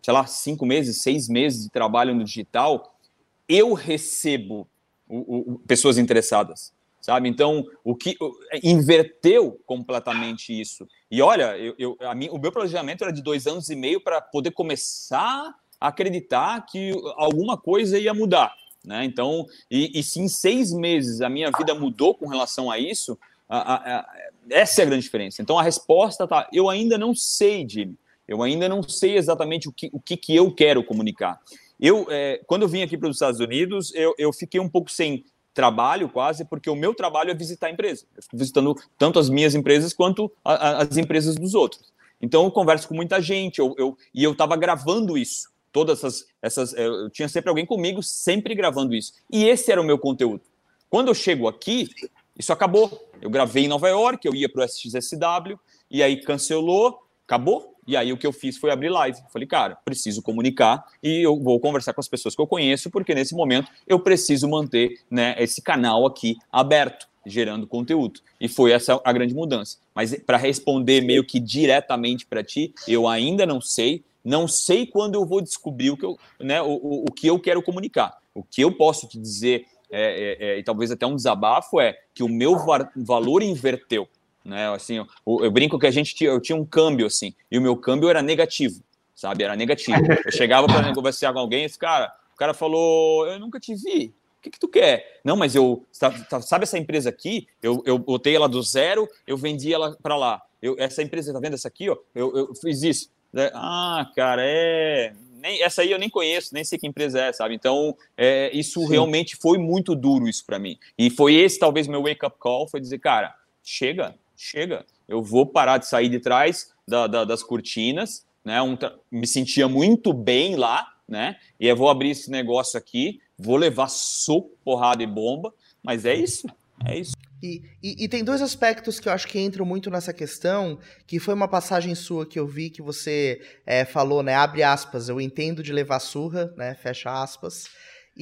[0.00, 2.98] sei lá, cinco meses, seis meses de trabalho no digital,
[3.46, 4.66] eu recebo
[5.06, 7.28] o, o, pessoas interessadas sabe?
[7.28, 8.16] Então, o que
[8.62, 10.86] inverteu completamente isso.
[11.10, 14.00] E olha, eu, eu a mim, o meu planejamento era de dois anos e meio
[14.00, 18.54] para poder começar a acreditar que alguma coisa ia mudar.
[18.84, 19.04] Né?
[19.04, 23.18] Então, e, e se em seis meses a minha vida mudou com relação a isso,
[23.48, 24.08] a, a, a,
[24.50, 25.42] essa é a grande diferença.
[25.42, 26.48] Então, a resposta tá.
[26.52, 27.96] Eu ainda não sei, Jimmy.
[28.28, 31.40] Eu ainda não sei exatamente o que, o que, que eu quero comunicar.
[31.80, 34.90] Eu, é, quando eu vim aqui para os Estados Unidos, eu, eu fiquei um pouco
[34.90, 38.04] sem trabalho quase, porque o meu trabalho é visitar a empresa.
[38.16, 41.92] Eu fico visitando tanto as minhas empresas quanto a, a, as empresas dos outros.
[42.20, 45.48] Então eu converso com muita gente, eu, eu e eu estava gravando isso.
[45.72, 46.74] Todas essas, essas.
[46.74, 49.14] É, eu tinha sempre alguém comigo, sempre gravando isso.
[49.30, 50.42] E esse era o meu conteúdo.
[50.88, 51.88] Quando eu chego aqui,
[52.36, 53.08] isso acabou.
[53.22, 55.58] Eu gravei em Nova York, eu ia para o SXSW,
[55.90, 57.69] e aí cancelou, acabou.
[57.86, 59.18] E aí o que eu fiz foi abrir live.
[59.32, 63.14] Falei, cara, preciso comunicar e eu vou conversar com as pessoas que eu conheço, porque
[63.14, 68.20] nesse momento eu preciso manter né, esse canal aqui aberto, gerando conteúdo.
[68.40, 69.78] E foi essa a grande mudança.
[69.94, 74.04] Mas para responder meio que diretamente para ti, eu ainda não sei.
[74.24, 77.38] Não sei quando eu vou descobrir o que eu, né, o, o, o que eu
[77.38, 78.18] quero comunicar.
[78.34, 81.98] O que eu posso te dizer, é, é, é, e talvez até um desabafo, é
[82.14, 82.54] que o meu
[82.96, 84.08] valor inverteu.
[84.44, 84.72] Né?
[84.72, 85.06] Assim, eu,
[85.44, 88.08] eu, brinco que a gente tinha, eu tinha um câmbio assim, e o meu câmbio
[88.08, 88.82] era negativo,
[89.14, 89.44] sabe?
[89.44, 90.00] Era negativo.
[90.24, 94.14] Eu chegava para conversar com alguém, esse cara, o cara falou: "Eu nunca te vi.
[94.38, 95.20] O que, que tu quer?
[95.22, 97.46] Não, mas eu sabe essa empresa aqui?
[97.62, 100.40] Eu, eu botei ela do zero, eu vendi ela para lá.
[100.62, 101.96] Eu, essa empresa tá vendo essa aqui, ó?
[102.14, 103.10] Eu, eu fiz isso.
[103.34, 107.32] É, ah, cara, é nem, essa aí eu nem conheço, nem sei que empresa é,
[107.32, 107.54] sabe?
[107.54, 108.88] Então, é, isso Sim.
[108.88, 110.78] realmente foi muito duro isso para mim.
[110.96, 115.46] E foi esse talvez meu wake up call, foi dizer, cara, chega, chega, eu vou
[115.46, 118.60] parar de sair de trás da, da, das cortinas, né?
[118.62, 118.76] Um,
[119.10, 121.36] me sentia muito bem lá, né?
[121.58, 126.14] E eu vou abrir esse negócio aqui, vou levar soco, porrada e bomba, mas é
[126.14, 126.46] isso,
[126.86, 127.12] é isso.
[127.42, 131.18] E, e, e, tem dois aspectos que eu acho que entram muito nessa questão, que
[131.18, 134.34] foi uma passagem sua que eu vi que você é, falou, né?
[134.34, 136.74] Abre aspas, eu entendo de levar surra, né?
[136.74, 137.64] Fecha aspas.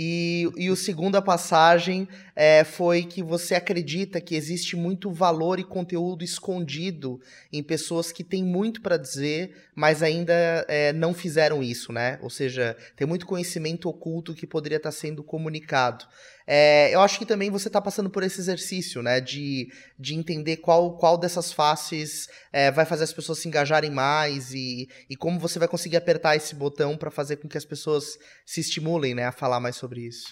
[0.00, 2.06] E, e o segunda passagem
[2.36, 7.20] é, foi que você acredita que existe muito valor e conteúdo escondido
[7.52, 10.34] em pessoas que têm muito para dizer, mas ainda
[10.66, 12.18] é, não fizeram isso, né?
[12.20, 16.04] Ou seja, tem muito conhecimento oculto que poderia estar sendo comunicado.
[16.44, 19.20] É, eu acho que também você está passando por esse exercício, né?
[19.20, 24.52] De, de entender qual, qual dessas faces é, vai fazer as pessoas se engajarem mais
[24.52, 28.18] e, e como você vai conseguir apertar esse botão para fazer com que as pessoas
[28.44, 29.26] se estimulem, né?
[29.26, 30.26] A falar mais sobre isso.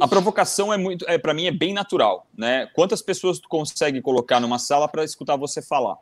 [0.00, 2.66] A provocação é muito, é, para mim, é bem natural, né?
[2.74, 5.98] Quantas pessoas tu consegue colocar numa sala para escutar você falar?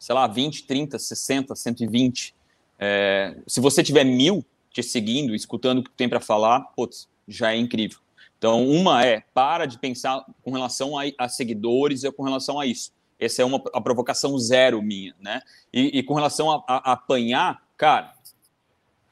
[0.00, 2.34] Sei lá, 20, 30, 60, 120.
[2.78, 7.06] É, se você tiver mil te seguindo, escutando o que tu tem para falar, putz,
[7.28, 7.98] já é incrível.
[8.38, 12.64] Então, uma é para de pensar com relação a, a seguidores e com relação a
[12.64, 12.92] isso.
[13.18, 15.42] Essa é uma a provocação zero minha, né?
[15.70, 18.14] E, e com relação a, a, a, apanhar, cara,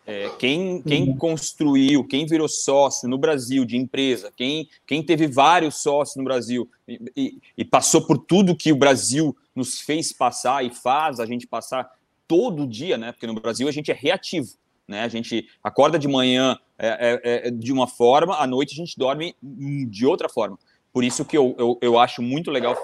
[0.07, 1.17] é, quem, quem uhum.
[1.19, 6.67] construiu, quem virou sócio no Brasil de empresa, quem, quem teve vários sócios no Brasil
[6.89, 11.27] e, e, e passou por tudo que o Brasil nos fez passar e faz a
[11.27, 11.91] gente passar
[12.27, 13.13] todo dia, né?
[13.13, 14.49] Porque no Brasil a gente é reativo.
[14.87, 15.03] Né?
[15.03, 18.97] A gente acorda de manhã é, é, é, de uma forma, à noite a gente
[18.97, 20.59] dorme de outra forma.
[20.93, 22.75] Por isso que eu, eu, eu acho muito legal.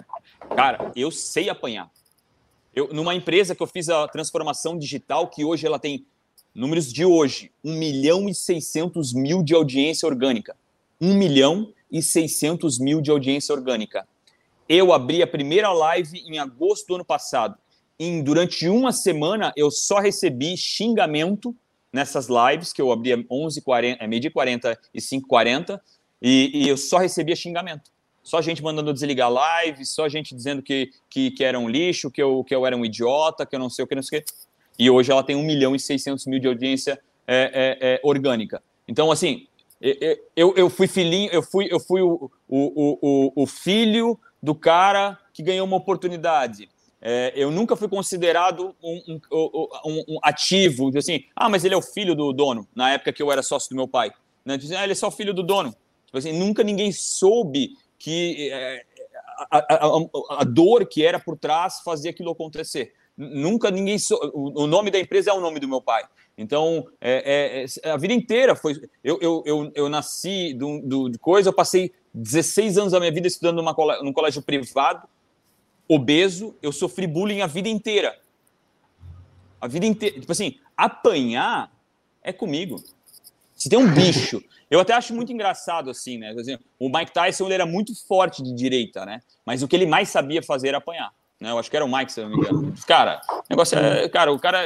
[0.54, 1.90] Cara, eu sei apanhar.
[2.74, 6.04] Eu, numa empresa que eu fiz a transformação digital, que hoje ela tem
[6.54, 10.56] números de hoje, 1 milhão e 600 mil de audiência orgânica.
[11.00, 14.06] 1 milhão e 600 mil de audiência orgânica.
[14.68, 17.56] Eu abri a primeira live em agosto do ano passado.
[17.98, 21.54] Em, durante uma semana, eu só recebi xingamento
[21.92, 25.80] nessas lives, que eu abria 11h40, é, meio-dia 40 e 5h40,
[26.20, 27.92] e, e eu só recebia xingamento.
[28.22, 32.22] Só gente mandando desligar live, só gente dizendo que, que, que era um lixo, que
[32.22, 34.22] eu, que eu era um idiota, que eu não sei o que, não sei o
[34.22, 34.32] que.
[34.78, 38.62] E hoje ela tem 1 milhão e 600 mil de audiência é, é, é, orgânica.
[38.88, 39.46] Então, assim,
[40.34, 45.18] eu, eu fui filhinho, eu fui, eu fui o, o, o, o filho do cara
[45.32, 46.68] que ganhou uma oportunidade.
[47.00, 51.76] É, eu nunca fui considerado um, um, um, um, ativo, assim, ah, mas ele é
[51.76, 54.12] o filho do dono, na época que eu era sócio do meu pai.
[54.44, 54.58] Né?
[54.58, 55.74] Tipo assim, ah, ele é só o filho do dono.
[56.04, 58.84] Tipo assim, nunca ninguém soube que é,
[59.50, 62.92] a, a, a, a, dor que era por trás fazia aquilo acontecer.
[63.16, 63.98] Nunca ninguém.
[63.98, 64.18] So...
[64.34, 66.04] O nome da empresa é o nome do meu pai.
[66.36, 68.74] Então, é, é, é a vida inteira foi.
[69.02, 73.12] Eu, eu, eu, eu nasci do, do, de coisa, eu passei 16 anos da minha
[73.12, 75.08] vida estudando numa, num colégio privado
[75.88, 78.18] obeso, eu sofri bullying a vida inteira.
[79.60, 80.20] A vida inteira.
[80.20, 81.70] Tipo assim, apanhar
[82.22, 82.82] é comigo.
[83.54, 84.42] Se tem um bicho.
[84.70, 86.34] Eu até acho muito engraçado assim, né?
[86.80, 89.20] O Mike Tyson ele era muito forte de direita, né?
[89.44, 91.12] Mas o que ele mais sabia fazer era apanhar.
[91.38, 91.50] Né?
[91.50, 92.74] Eu acho que era o Mike, se não me engano.
[92.84, 94.60] Cara, o negócio é, cara, o cara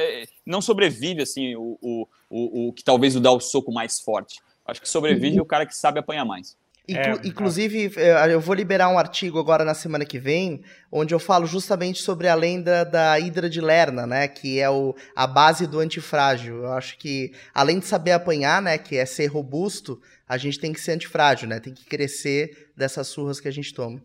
[0.47, 4.41] não sobrevive assim, o, o, o, o que talvez o dá o soco mais forte.
[4.65, 6.57] Acho que sobrevive o cara que sabe apanhar mais.
[6.89, 11.15] Inclu é, inclusive, é, eu vou liberar um artigo agora na semana que vem, onde
[11.15, 14.27] eu falo justamente sobre a lenda da Hidra de Lerna, né?
[14.27, 16.65] Que é o, a base do antifrágil.
[16.65, 18.79] Eu acho que, além de saber apanhar, né?
[18.79, 21.61] Que é ser robusto, a gente tem que ser antifrágil, né?
[21.61, 24.01] Tem que crescer dessas surras que a gente toma.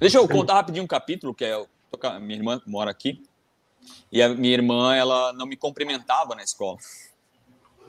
[0.00, 1.64] Deixa eu contar rapidinho um capítulo, que é.
[2.20, 3.22] Minha irmã mora aqui.
[4.10, 6.78] E a minha irmã, ela não me cumprimentava na escola.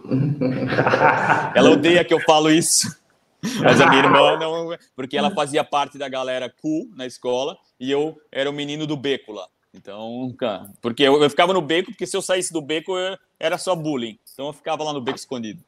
[1.56, 3.02] ela odeia que eu falo isso.
[3.62, 7.92] Mas a minha irmã não, porque ela fazia parte da galera cool na escola e
[7.92, 9.48] eu era o menino do beco lá.
[9.74, 13.18] Então, cara, porque eu, eu ficava no beco, porque se eu saísse do beco eu,
[13.40, 14.20] era só bullying.
[14.32, 15.64] Então eu ficava lá no beco escondido.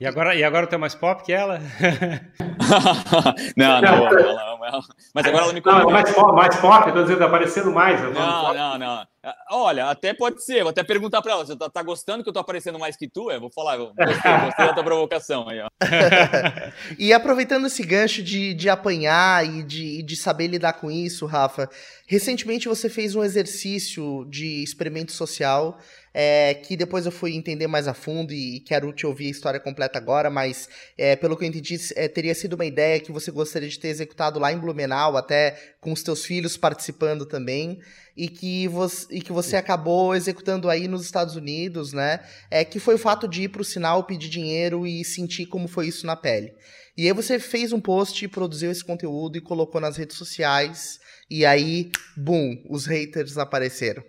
[0.00, 1.58] E agora, e agora tu é mais pop que ela?
[3.56, 4.80] não, não, ela, ela,
[5.14, 8.00] mas agora ela me Não, mais pop, mais pop, tô dizendo, tá aparecendo mais.
[8.00, 9.06] Não, não, não.
[9.50, 12.32] Olha, até pode ser, vou até perguntar para ela, você tá, tá, gostando que eu
[12.32, 13.28] tô aparecendo mais que tu?
[13.28, 15.68] Eu vou falar, eu gostei, gostei da tua provocação aí, ó.
[16.96, 21.68] e aproveitando esse gancho de, de apanhar e de, de saber lidar com isso, Rafa,
[22.06, 25.76] recentemente você fez um exercício de experimento social
[26.18, 29.60] é, que depois eu fui entender mais a fundo e quero te ouvir a história
[29.60, 33.30] completa agora, mas é, pelo que eu entendi, é, teria sido uma ideia que você
[33.30, 37.78] gostaria de ter executado lá em Blumenau, até com os teus filhos participando também,
[38.16, 42.20] e que você, e que você acabou executando aí nos Estados Unidos, né?
[42.50, 45.68] É, que foi o fato de ir para o sinal, pedir dinheiro e sentir como
[45.68, 46.54] foi isso na pele.
[46.96, 50.98] E aí você fez um post, produziu esse conteúdo e colocou nas redes sociais,
[51.28, 54.02] e aí, boom, os haters apareceram.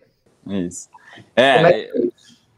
[0.47, 0.87] Isso.
[1.35, 1.89] É,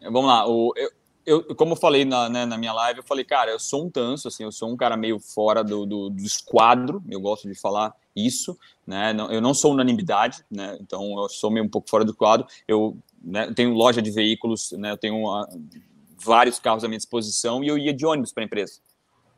[0.01, 0.47] é vamos lá.
[0.47, 0.89] O, eu,
[1.25, 3.89] eu, como eu falei na, né, na minha live, eu falei, cara, eu sou um
[3.89, 7.53] tanso, assim, eu sou um cara meio fora do, do, do esquadro, eu gosto de
[7.53, 9.13] falar isso, né?
[9.13, 10.77] Não, eu não sou unanimidade, né?
[10.81, 12.47] Então eu sou meio um pouco fora do quadro.
[12.67, 14.91] Eu né, tenho loja de veículos, né?
[14.91, 15.47] Eu tenho uma,
[16.17, 18.79] vários carros à minha disposição e eu ia de ônibus para a empresa.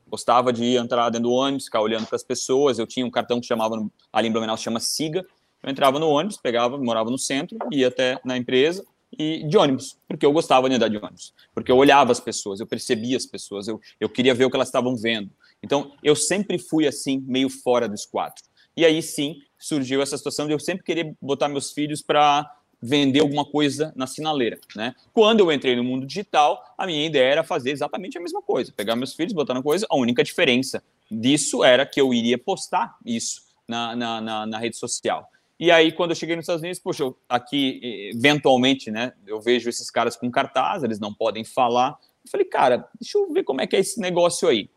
[0.08, 2.80] Gostava de entrar dentro do ônibus, ficar olhando para as pessoas.
[2.80, 3.76] Eu tinha um cartão que chamava
[4.12, 5.26] ali em Blumenau chama Siga.
[5.64, 8.84] Eu entrava no ônibus, pegava, morava no centro, ia até na empresa,
[9.18, 12.60] e de ônibus, porque eu gostava de andar de ônibus, porque eu olhava as pessoas,
[12.60, 15.30] eu percebia as pessoas, eu, eu queria ver o que elas estavam vendo.
[15.62, 18.44] Então, eu sempre fui assim, meio fora dos quatro.
[18.76, 22.50] E aí sim surgiu essa situação de eu sempre querer botar meus filhos para
[22.82, 24.96] vender alguma coisa na sinaleira, né?
[25.14, 28.74] Quando eu entrei no mundo digital, a minha ideia era fazer exatamente a mesma coisa,
[28.76, 29.86] pegar meus filhos, botar na coisa.
[29.88, 34.78] A única diferença disso era que eu iria postar isso na, na, na, na rede
[34.78, 35.30] social.
[35.62, 39.92] E aí, quando eu cheguei nos Estados Unidos, poxa, aqui, eventualmente, né, eu vejo esses
[39.92, 42.00] caras com cartaz, eles não podem falar.
[42.26, 44.68] Eu falei, cara, deixa eu ver como é que é esse negócio aí.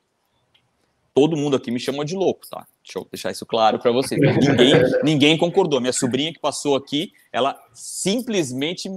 [1.15, 2.67] Todo mundo aqui me chamou de louco, tá?
[2.83, 4.21] Deixa eu deixar isso claro para vocês.
[4.21, 5.81] Ninguém, ninguém concordou.
[5.81, 8.91] Minha sobrinha que passou aqui, ela simplesmente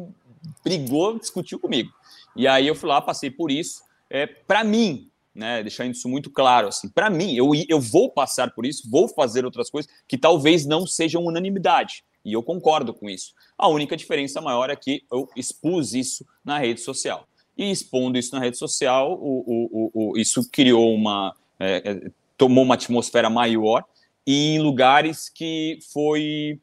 [0.66, 1.90] brigou, discutiu comigo.
[2.36, 3.82] E aí eu fui lá, passei por isso.
[4.10, 5.07] É, para mim,
[5.38, 9.08] né, deixando isso muito claro, assim, para mim, eu, eu vou passar por isso, vou
[9.08, 13.34] fazer outras coisas que talvez não sejam unanimidade, e eu concordo com isso.
[13.58, 17.28] A única diferença maior é que eu expus isso na rede social.
[17.58, 21.34] E expondo isso na rede social, o, o, o, isso criou uma.
[21.60, 23.84] É, é, tomou uma atmosfera maior
[24.26, 26.60] e em lugares que foi,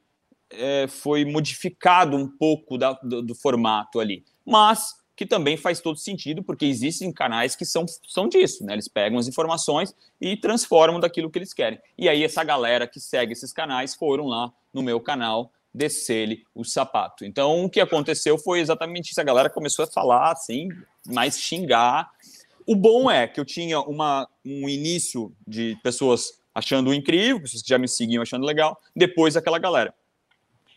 [0.50, 4.22] é, foi modificado um pouco da, do, do formato ali.
[4.46, 8.72] Mas que também faz todo sentido, porque existem canais que são, são disso, né?
[8.72, 11.78] Eles pegam as informações e transformam daquilo que eles querem.
[11.96, 16.64] E aí essa galera que segue esses canais foram lá no meu canal descer-lhe o
[16.64, 17.24] sapato.
[17.24, 19.20] Então o que aconteceu foi exatamente isso.
[19.20, 20.68] A galera começou a falar assim,
[21.06, 22.10] mais xingar.
[22.66, 27.68] O bom é que eu tinha uma, um início de pessoas achando incrível, pessoas que
[27.68, 29.92] já me seguiam achando legal, depois aquela galera.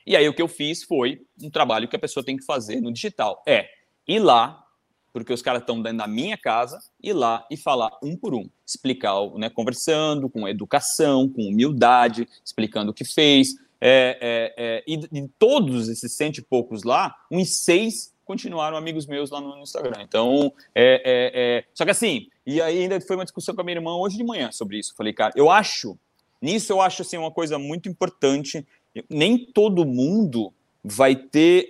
[0.05, 2.81] E aí o que eu fiz foi um trabalho que a pessoa tem que fazer
[2.81, 3.43] no digital.
[3.45, 3.76] É
[4.07, 4.63] ir lá,
[5.11, 8.47] porque os caras estão dentro da minha casa, ir lá e falar um por um,
[8.65, 13.55] explicar, né, conversando, com educação, com humildade, explicando o que fez.
[13.79, 19.05] É, é, é, e de todos esses cento e poucos lá, uns seis continuaram amigos
[19.05, 20.01] meus lá no Instagram.
[20.01, 23.77] Então, é, é, é, só que assim, e ainda foi uma discussão com a minha
[23.77, 24.93] irmã hoje de manhã sobre isso.
[24.95, 25.97] Falei, cara, eu acho,
[26.41, 28.65] nisso eu acho assim, uma coisa muito importante.
[29.09, 31.67] Nem todo mundo vai ter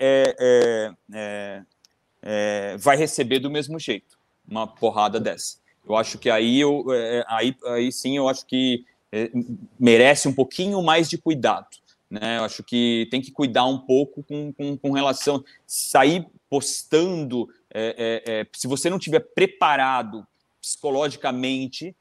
[2.28, 5.58] é, é, é, vai receber do mesmo jeito uma porrada dessa.
[5.88, 9.32] Eu acho que aí, eu, é, aí, aí sim eu acho que é,
[9.80, 11.68] merece um pouquinho mais de cuidado.
[12.10, 12.38] Né?
[12.38, 17.48] Eu acho que tem que cuidar um pouco com, com, com relação sair postando.
[17.74, 20.26] É, é, é, se você não tiver preparado
[20.62, 21.96] psicologicamente,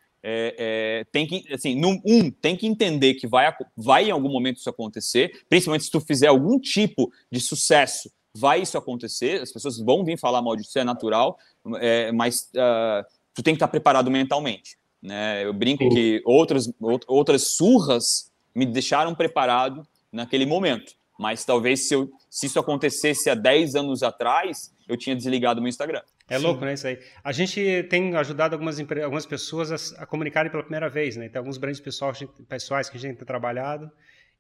[1.13, 4.69] tem que assim, num, um tem que entender que vai, vai em algum momento isso
[4.69, 10.05] acontecer, principalmente se tu fizer algum tipo de sucesso vai isso acontecer, as pessoas vão
[10.05, 11.39] vir falar mal disso, isso é natural,
[11.81, 14.77] é, mas uh, tu tem que estar preparado mentalmente.
[15.03, 15.45] Né?
[15.45, 15.91] Eu brinco Sim.
[15.91, 16.71] que outras,
[17.07, 20.95] outras surras me deixaram preparado naquele momento.
[21.19, 25.69] Mas talvez se, eu, se isso acontecesse há 10 anos atrás, eu tinha desligado meu
[25.69, 26.03] Instagram.
[26.29, 26.45] É Sim.
[26.45, 26.75] louco, né?
[26.75, 26.99] Isso aí.
[27.23, 31.29] A gente tem ajudado algumas, algumas pessoas a, a comunicarem pela primeira vez, né?
[31.29, 33.91] Tem alguns grandes pessoais, pessoais que a gente tem trabalhado.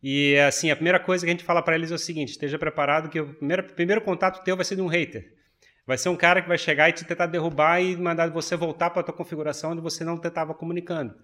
[0.02, 2.58] E, assim, a primeira coisa que a gente fala para eles é o seguinte: esteja
[2.58, 5.34] preparado que o primeiro, primeiro contato teu vai ser de um hater.
[5.86, 8.90] Vai ser um cara que vai chegar e te tentar derrubar e mandar você voltar
[8.90, 11.14] para a tua configuração onde você não estava comunicando.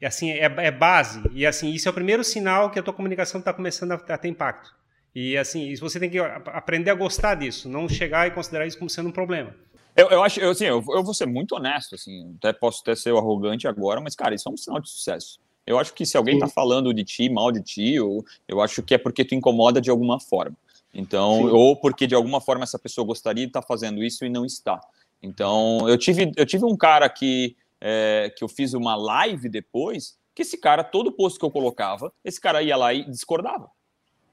[0.00, 1.22] E assim, é, é, base.
[1.32, 4.18] E assim, isso é o primeiro sinal que a tua comunicação está começando a, a,
[4.18, 4.74] ter impacto.
[5.14, 8.90] E assim, você tem que aprender a gostar disso, não chegar e considerar isso como
[8.90, 9.54] sendo um problema.
[9.96, 12.94] Eu, eu acho, eu, assim, eu, eu vou ser muito honesto, assim, até posso até
[12.94, 15.40] ser arrogante agora, mas, cara, isso é um sinal de sucesso.
[15.70, 18.82] Eu acho que se alguém está falando de ti, mal de ti, eu, eu acho
[18.82, 20.56] que é porque tu incomoda de alguma forma.
[20.92, 21.50] Então, Sim.
[21.50, 24.44] ou porque de alguma forma essa pessoa gostaria de estar tá fazendo isso e não
[24.44, 24.80] está.
[25.22, 30.18] Então, eu tive, eu tive um cara que, é, que eu fiz uma live depois,
[30.34, 33.70] que esse cara, todo posto que eu colocava, esse cara ia lá e discordava.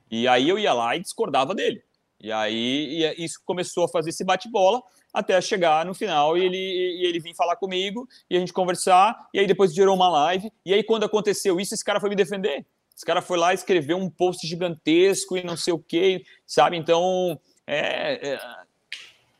[0.09, 1.83] E aí eu ia lá e discordava dele.
[2.19, 4.81] E aí e isso começou a fazer esse bate-bola
[5.13, 9.27] até chegar no final e ele, e ele vir falar comigo e a gente conversar.
[9.33, 10.51] E aí depois gerou uma live.
[10.65, 12.65] E aí quando aconteceu isso, esse cara foi me defender.
[12.95, 16.77] Esse cara foi lá escrever um post gigantesco e não sei o que, sabe?
[16.77, 18.39] Então, é, é,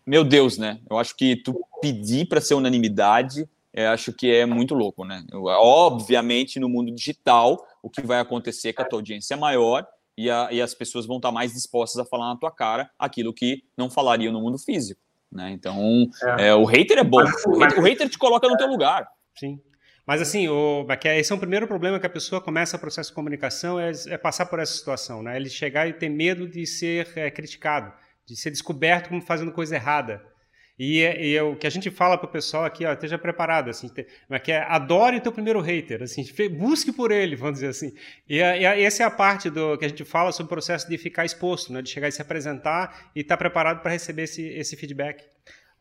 [0.05, 0.79] meu Deus, né?
[0.87, 5.25] Eu acho que tu pedir para ser unanimidade, é, acho que é muito louco, né?
[5.33, 9.87] Obviamente, no mundo digital, o que vai acontecer é que a tua audiência é maior
[10.17, 13.33] e, a, e as pessoas vão estar mais dispostas a falar na tua cara aquilo
[13.33, 15.01] que não falariam no mundo físico,
[15.31, 15.51] né?
[15.51, 16.07] Então,
[16.39, 16.47] é.
[16.47, 17.23] é o hater é bom.
[17.47, 19.07] O hater, o hater te coloca no teu lugar.
[19.37, 19.59] Sim.
[20.07, 23.09] Mas assim, o, é esse é o primeiro problema que a pessoa começa o processo
[23.09, 25.35] de comunicação, é, é passar por essa situação, né?
[25.35, 27.93] Ele chegar e ter medo de ser é, criticado,
[28.25, 30.25] de ser descoberto como fazendo coisa errada.
[30.79, 33.87] E, e o que a gente fala para o pessoal aqui, ó, esteja preparado, assim,
[33.87, 34.05] te,
[34.43, 37.93] que é, adore o teu primeiro hater, assim, busque por ele, vamos dizer assim.
[38.29, 40.97] E, e essa é a parte do que a gente fala sobre o processo de
[40.97, 44.43] ficar exposto, né, de chegar e se apresentar e estar tá preparado para receber esse,
[44.43, 45.23] esse feedback.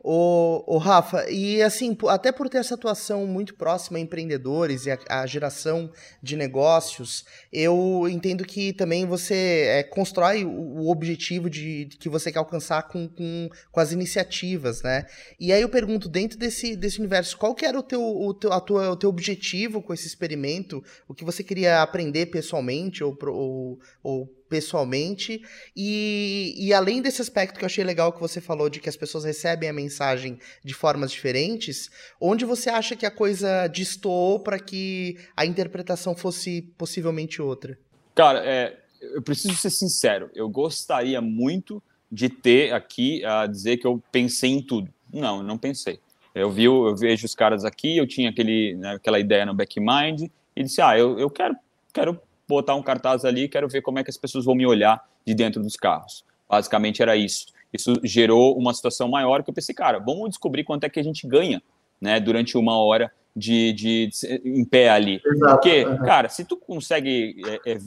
[0.09, 4.93] O, o Rafa, e assim, até por ter essa atuação muito próxima a empreendedores e
[4.93, 5.91] a, a geração
[6.23, 12.31] de negócios, eu entendo que também você é, constrói o, o objetivo de, que você
[12.31, 15.07] quer alcançar com, com, com, as iniciativas, né?
[15.41, 18.53] E aí eu pergunto, dentro desse, desse universo, qual que era o teu, o, teu,
[18.53, 20.85] a tua, o teu objetivo com esse experimento?
[21.09, 25.42] O que você queria aprender pessoalmente ou, ou, ou pessoalmente.
[25.76, 28.97] E, e além desse aspecto que eu achei legal que você falou de que as
[28.97, 31.90] pessoas recebem a mensagem de formas diferentes,
[32.20, 37.78] onde você acha que a coisa destoou para que a interpretação fosse possivelmente outra?
[38.14, 40.30] Cara, é, eu preciso ser sincero.
[40.34, 44.92] Eu gostaria muito de ter aqui a dizer que eu pensei em tudo.
[45.12, 45.99] Não, não pensei.
[46.34, 50.30] Eu, vi, eu vejo os caras aqui, eu tinha aquele, né, aquela ideia no backmind
[50.55, 51.57] e disse, ah, eu, eu quero,
[51.92, 55.03] quero botar um cartaz ali, quero ver como é que as pessoas vão me olhar
[55.24, 56.24] de dentro dos carros.
[56.49, 57.47] Basicamente era isso.
[57.72, 61.05] Isso gerou uma situação maior que eu pensei, cara, vamos descobrir quanto é que a
[61.05, 61.62] gente ganha,
[62.01, 65.20] né, durante uma hora de, de, de em pé ali.
[65.24, 65.53] Exato.
[65.53, 67.78] Porque, cara, se tu consegue é, é,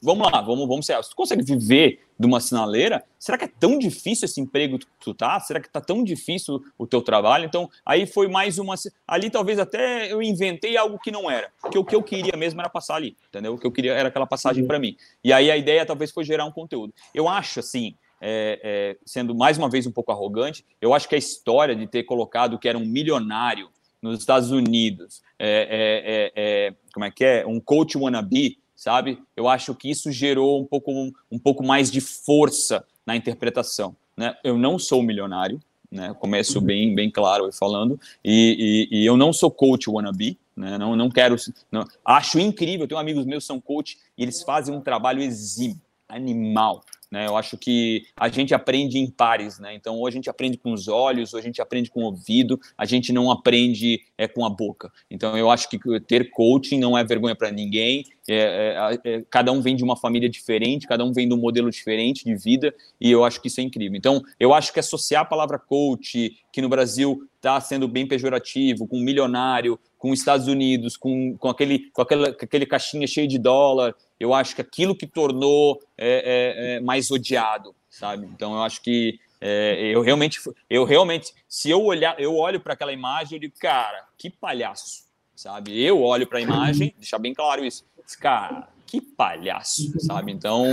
[0.00, 1.02] vamos lá, vamos, vamos ser.
[1.02, 4.86] Se tu consegue viver de uma sinaleira, será que é tão difícil esse emprego que
[5.00, 5.38] tu tá?
[5.40, 7.44] Será que tá tão difícil o teu trabalho?
[7.44, 8.74] Então, aí foi mais uma.
[9.06, 11.50] Ali talvez até eu inventei algo que não era.
[11.60, 13.54] Porque o que eu queria mesmo era passar ali, entendeu?
[13.54, 14.96] O que eu queria era aquela passagem para mim.
[15.22, 16.94] E aí a ideia talvez foi gerar um conteúdo.
[17.12, 17.94] Eu acho assim.
[18.26, 21.86] É, é, sendo mais uma vez um pouco arrogante, eu acho que a história de
[21.86, 23.68] ter colocado que era um milionário
[24.00, 27.46] nos Estados Unidos, é, é, é, é como é que é?
[27.46, 29.18] Um coach wannabe, sabe?
[29.36, 33.94] Eu acho que isso gerou um pouco, um, um pouco mais de força na interpretação.
[34.16, 34.34] Né?
[34.42, 35.60] Eu não sou milionário,
[35.90, 36.14] né?
[36.14, 36.64] Começo uhum.
[36.64, 40.76] bem, bem claro falando, e, e, e, eu não sou coach wannabe, né?
[40.76, 41.36] Não, não quero.
[41.70, 41.84] Não.
[42.04, 42.88] Acho incrível.
[42.88, 46.82] Tenho amigos meus que são coach e eles fazem um trabalho exímio, animal.
[47.10, 47.26] Né?
[47.26, 49.74] Eu acho que a gente aprende em pares, né?
[49.74, 52.60] Então, ou a gente aprende com os olhos, ou a gente aprende com o ouvido,
[52.76, 54.90] a gente não aprende é, com a boca.
[55.10, 58.04] Então, eu acho que ter coaching não é vergonha para ninguém.
[58.28, 61.38] É, é, é, cada um vem de uma família diferente, cada um vem de um
[61.38, 63.96] modelo diferente de vida, e eu acho que isso é incrível.
[63.96, 68.86] Então, eu acho que associar a palavra coach, que no Brasil está sendo bem pejorativo,
[68.86, 73.28] com milionário, com os Estados Unidos, com, com, aquele, com, aquela, com aquele caixinha cheio
[73.28, 73.94] de dólar,
[74.24, 78.26] eu acho que aquilo que tornou é, é, é mais odiado, sabe?
[78.26, 82.72] Então eu acho que é, eu realmente, eu realmente, se eu olhar, eu olho para
[82.72, 85.04] aquela imagem, eu digo, cara, que palhaço,
[85.36, 85.78] sabe?
[85.78, 87.84] Eu olho para a imagem, deixar bem claro isso,
[88.18, 90.32] cara, que palhaço, sabe?
[90.32, 90.64] Então,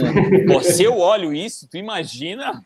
[0.47, 2.65] pô, se eu olho isso, tu imagina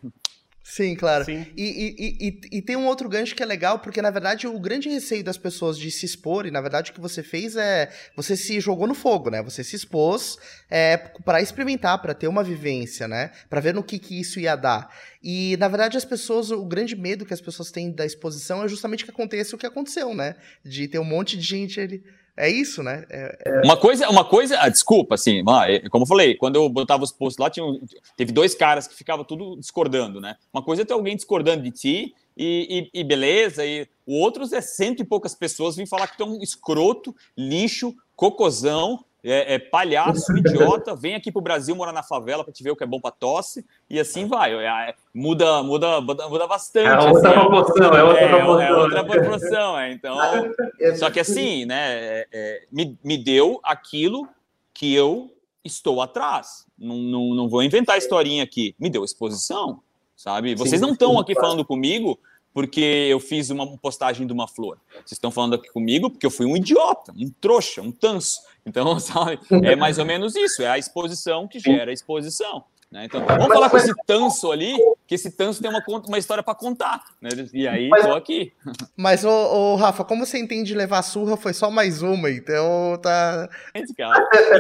[0.67, 1.23] Sim, claro.
[1.23, 1.45] Sim.
[1.55, 4.59] E, e, e, e, tem um outro gancho que é legal, porque na verdade o
[4.59, 7.93] grande receio das pessoas de se expor, e na verdade o que você fez é.
[8.15, 9.43] Você se jogou no fogo, né?
[9.43, 13.31] Você se expôs é, para experimentar, para ter uma vivência, né?
[13.47, 14.89] Para ver no que, que isso ia dar.
[15.21, 18.67] E na verdade as pessoas, o grande medo que as pessoas têm da exposição é
[18.67, 20.35] justamente que aconteça o que aconteceu, né?
[20.63, 22.03] De ter um monte de gente ali.
[22.37, 23.05] É isso, né?
[23.09, 23.61] É, é...
[23.63, 27.11] Uma coisa, uma coisa, ah, desculpa, assim, é, como eu falei, quando eu botava os
[27.11, 27.65] posts lá, tinha,
[28.17, 30.35] teve dois caras que ficavam tudo discordando, né?
[30.53, 34.43] Uma coisa é ter alguém discordando de ti e, e, e beleza, e o outro
[34.53, 39.55] é cento e poucas pessoas vêm falar que tu é um escroto, lixo, cocôzão, é,
[39.55, 42.83] é, palhaço, idiota, vem aqui pro Brasil morar na favela para te ver o que
[42.83, 44.53] é bom para tosse, e assim vai.
[44.53, 46.87] É, muda, muda, muda, muda bastante.
[46.87, 48.61] É outra assim, proporção, é outra é, proporção.
[48.61, 49.91] É outra proporção, é.
[49.91, 50.17] Então,
[50.97, 54.27] só que assim, né, é, me, me deu aquilo
[54.73, 56.65] que eu estou atrás.
[56.77, 58.75] Não, não, não vou inventar historinha aqui.
[58.79, 59.81] Me deu exposição,
[60.15, 60.53] sabe?
[60.53, 62.19] Vocês não estão aqui falando comigo
[62.55, 64.77] porque eu fiz uma postagem de uma flor.
[64.93, 68.39] Vocês estão falando aqui comigo porque eu fui um idiota, um trouxa, um tanso.
[68.65, 72.63] Então, sabe, é mais ou menos isso, é a exposição que gera a exposição.
[72.91, 73.05] Né?
[73.05, 76.55] Então, vamos falar com esse tanso ali, que esse tanso tem uma, uma história para
[76.55, 77.03] contar.
[77.21, 77.29] Né?
[77.53, 78.53] E aí, tô aqui.
[78.95, 83.49] Mas, ô, ô, Rafa, como você entende levar surra, foi só mais uma, então tá.
[83.73, 83.83] E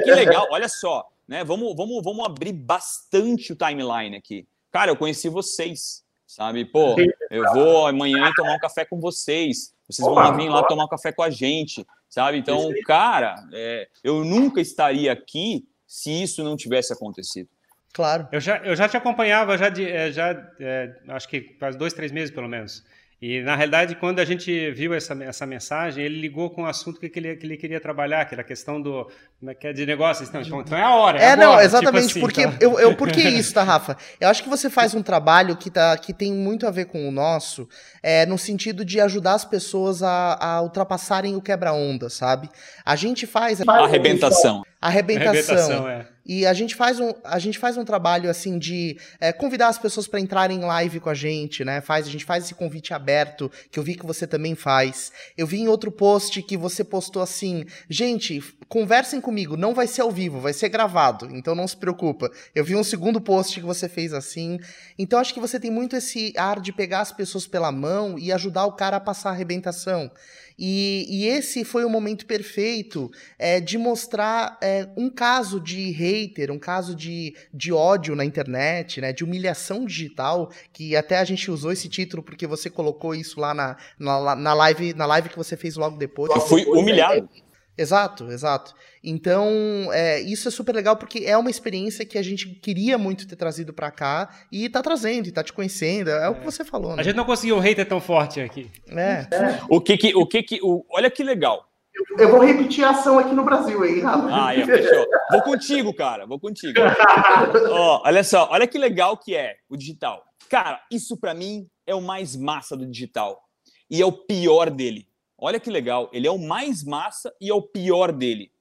[0.03, 1.43] que legal, olha só, né?
[1.43, 4.45] Vamos, vamos, vamos abrir bastante o timeline aqui.
[4.71, 6.03] Cara, eu conheci vocês
[6.35, 6.65] sabe?
[6.65, 6.95] Pô,
[7.29, 11.11] eu vou amanhã tomar um café com vocês, vocês vão vir lá tomar um café
[11.11, 11.85] com a gente,
[12.15, 12.37] sabe?
[12.37, 17.49] Então, cara, é, eu nunca estaria aqui se isso não tivesse acontecido.
[17.91, 18.25] Claro.
[18.31, 20.29] Eu já, eu já te acompanhava, já, de, é, já
[20.61, 22.85] é, acho que faz dois, três meses pelo menos.
[23.27, 26.99] E, na realidade, quando a gente viu essa, essa mensagem, ele ligou com o assunto
[26.99, 29.09] que ele, que ele queria trabalhar, que era a questão do,
[29.47, 30.29] é, é de negócios.
[30.29, 31.17] Então, então, então é a hora.
[31.17, 32.09] É, é agora, não, exatamente.
[32.09, 32.73] Tipo assim, porque então...
[32.73, 33.97] eu, eu, por que isso, tá, Rafa?
[34.21, 37.09] Eu acho que você faz um trabalho que, tá, que tem muito a ver com
[37.09, 37.67] o nosso,
[38.03, 42.47] é, no sentido de ajudar as pessoas a, a ultrapassarem o quebra-onda, sabe?
[42.85, 43.59] A gente faz.
[43.67, 44.63] A arrebentação.
[44.87, 45.55] Arrebentação.
[45.55, 46.07] arrebentação é.
[46.25, 49.77] E a gente faz um, a gente faz um trabalho assim de é, convidar as
[49.77, 51.81] pessoas para entrarem em live com a gente, né?
[51.81, 55.11] Faz, a gente faz esse convite aberto, que eu vi que você também faz.
[55.37, 60.01] Eu vi em outro post que você postou assim: gente, conversem comigo, não vai ser
[60.01, 62.31] ao vivo, vai ser gravado, então não se preocupa.
[62.55, 64.59] Eu vi um segundo post que você fez assim.
[64.97, 68.31] Então acho que você tem muito esse ar de pegar as pessoas pela mão e
[68.31, 70.09] ajudar o cara a passar a arrebentação.
[70.57, 76.51] E, e esse foi o momento perfeito é, de mostrar é, um caso de hater,
[76.51, 81.51] um caso de, de ódio na internet, né, de humilhação digital, que até a gente
[81.51, 85.37] usou esse título porque você colocou isso lá na, na, na live, na live que
[85.37, 86.33] você fez logo depois.
[86.33, 87.29] Eu fui humilhado.
[87.77, 88.73] Exato, exato.
[89.03, 89.49] Então,
[89.91, 93.35] é, isso é super legal porque é uma experiência que a gente queria muito ter
[93.35, 96.09] trazido para cá e tá trazendo, e tá te conhecendo.
[96.09, 97.01] É, é, o que você falou, né?
[97.01, 98.71] A gente não conseguiu um hater tão forte aqui.
[98.89, 99.27] É.
[99.31, 99.59] é.
[99.69, 101.67] O que que, o que que, o, olha que legal.
[101.93, 104.27] Eu, eu vou repetir a ação aqui no Brasil aí, Rafa.
[104.29, 105.05] Ah, é, fechou.
[105.31, 106.79] Vou contigo, cara, vou contigo.
[107.71, 110.23] Ó, olha só, olha que legal que é o digital.
[110.49, 113.41] Cara, isso para mim é o mais massa do digital
[113.89, 115.07] e é o pior dele.
[115.45, 118.51] Olha que legal, ele é o mais massa e é o pior dele.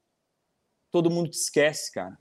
[0.91, 2.19] Todo mundo te esquece, cara.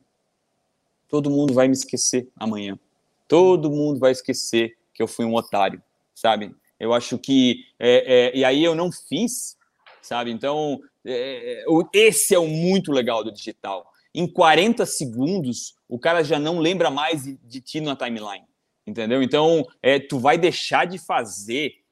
[1.09, 2.79] Todo mundo vai me esquecer amanhã.
[3.27, 5.83] Todo mundo vai esquecer que eu fui um otário,
[6.15, 6.55] sabe?
[6.79, 7.65] Eu acho que.
[7.77, 9.57] É, é, e aí eu não fiz,
[10.01, 10.31] sabe?
[10.31, 13.91] Então, é, esse é o muito legal do digital.
[14.15, 18.47] Em 40 segundos, o cara já não lembra mais de, de ti na timeline,
[18.87, 19.21] entendeu?
[19.21, 21.82] Então, é, tu vai deixar de fazer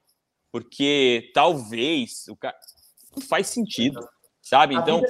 [0.51, 2.57] porque talvez o cara
[3.15, 4.07] não faz sentido,
[4.41, 4.75] sabe?
[4.75, 5.01] Então,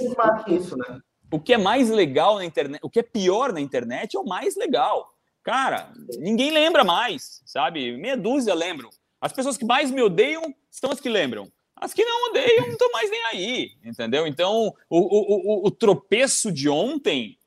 [0.48, 1.02] isso, né?
[1.32, 4.26] o que é mais legal na internet, o que é pior na internet é o
[4.26, 5.14] mais legal.
[5.44, 7.98] Cara, ninguém lembra mais, sabe?
[7.98, 8.90] Meia dúzia lembram.
[9.20, 11.52] As pessoas que mais me odeiam são as que lembram.
[11.76, 14.28] As que não odeiam não estão mais nem aí, entendeu?
[14.28, 17.40] Então, o, o, o, o tropeço de ontem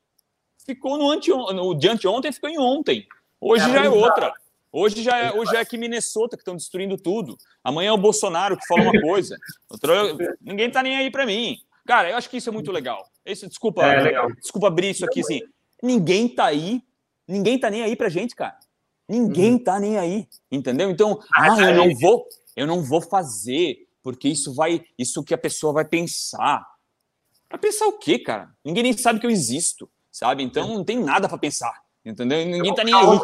[0.65, 3.07] ficou no, ante, no de anteontem ficou em ontem.
[3.39, 4.33] Hoje é, já é outra.
[4.77, 7.37] Hoje já é, hoje é aqui Minnesota que estão destruindo tudo.
[7.63, 9.37] Amanhã é o Bolsonaro que fala uma coisa.
[9.69, 9.89] Outro,
[10.41, 11.57] ninguém tá nem aí para mim.
[11.87, 13.09] Cara, eu acho que isso é muito legal.
[13.25, 14.29] Isso, desculpa, é, legal.
[14.33, 15.39] desculpa abrir isso aqui assim.
[15.81, 16.83] Ninguém tá aí,
[17.25, 18.57] ninguém tá nem aí pra gente, cara.
[19.07, 19.63] Ninguém uhum.
[19.63, 20.89] tá nem aí, entendeu?
[20.89, 25.33] Então, ah, ah eu não vou, eu não vou fazer, porque isso vai, isso que
[25.33, 26.67] a pessoa vai pensar.
[27.49, 28.49] Vai pensar o quê, cara?
[28.61, 30.43] Ninguém nem sabe que eu existo, sabe?
[30.43, 32.45] Então não tem nada para pensar, entendeu?
[32.45, 33.19] Ninguém tá nem aí.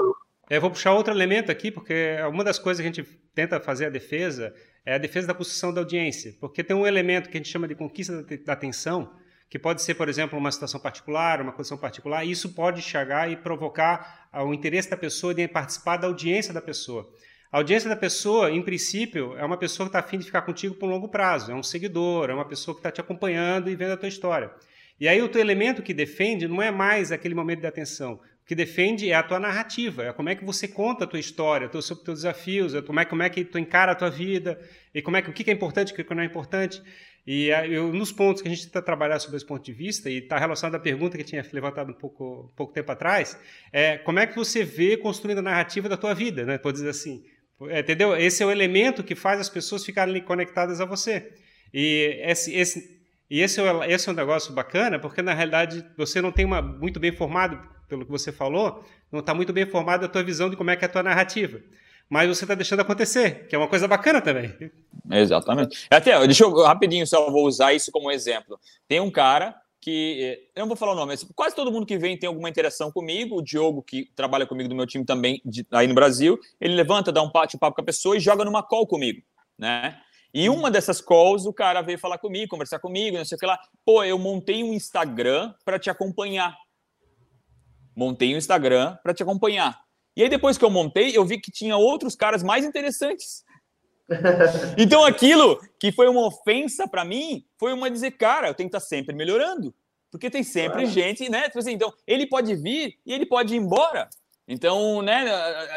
[0.53, 3.85] Eu vou puxar outro elemento aqui, porque uma das coisas que a gente tenta fazer
[3.85, 4.53] a defesa
[4.85, 7.69] é a defesa da construção da audiência, porque tem um elemento que a gente chama
[7.69, 9.09] de conquista da atenção,
[9.49, 13.31] que pode ser, por exemplo, uma situação particular, uma condição particular, e isso pode chegar
[13.31, 17.09] e provocar o interesse da pessoa de participar da audiência da pessoa.
[17.49, 20.75] A audiência da pessoa, em princípio, é uma pessoa que está afim de ficar contigo
[20.75, 23.75] por um longo prazo, é um seguidor, é uma pessoa que está te acompanhando e
[23.77, 24.51] vendo a tua história.
[24.99, 28.19] E aí o teu elemento que defende não é mais aquele momento de atenção.
[28.45, 31.69] Que defende é a tua narrativa, é como é que você conta a tua história,
[31.81, 34.59] sobre os teus desafios, é como é, como é que tu encara a tua vida,
[34.93, 36.81] e como é que, o que é importante, o que não é importante.
[37.25, 40.17] E eu, nos pontos que a gente tenta trabalhar sobre esse ponto de vista, e
[40.17, 43.39] está relacionado à pergunta que tinha levantado um pouco, pouco tempo atrás,
[43.71, 46.57] é como é que você vê construindo a narrativa da tua vida, né?
[46.57, 47.23] Pode dizer assim.
[47.69, 48.17] É, entendeu?
[48.17, 51.31] Esse é o elemento que faz as pessoas ficarem conectadas a você.
[51.71, 56.21] E esse, esse, e esse, é, esse é um negócio bacana, porque na realidade você
[56.21, 57.61] não tem uma muito bem formado,
[57.91, 60.77] pelo que você falou, não está muito bem formada a tua visão de como é
[60.77, 61.59] que é a tua narrativa
[62.11, 64.53] mas você está deixando acontecer, que é uma coisa bacana também.
[65.09, 65.87] Exatamente.
[65.89, 68.59] Até, deixa eu rapidinho só vou usar isso como exemplo.
[68.85, 71.97] Tem um cara que, eu não vou falar o nome, mas quase todo mundo que
[71.97, 75.65] vem tem alguma interação comigo, o Diogo, que trabalha comigo do meu time também, de,
[75.71, 78.85] aí no Brasil, ele levanta, dá um bate-papo com a pessoa e joga numa call
[78.85, 79.21] comigo,
[79.57, 79.97] né?
[80.33, 83.45] E uma dessas calls, o cara veio falar comigo, conversar comigo, não sei o que
[83.45, 83.57] lá.
[83.85, 86.57] Pô, eu montei um Instagram para te acompanhar.
[87.95, 89.79] Montei um Instagram para te acompanhar.
[90.15, 93.43] E aí, depois que eu montei, eu vi que tinha outros caras mais interessantes.
[94.77, 98.75] Então, aquilo que foi uma ofensa para mim foi uma dizer, cara, eu tenho que
[98.75, 99.73] estar tá sempre melhorando.
[100.11, 101.43] Porque tem sempre gente, né?
[101.43, 104.09] Tipo assim, então, ele pode vir e ele pode ir embora.
[104.45, 105.23] Então, né,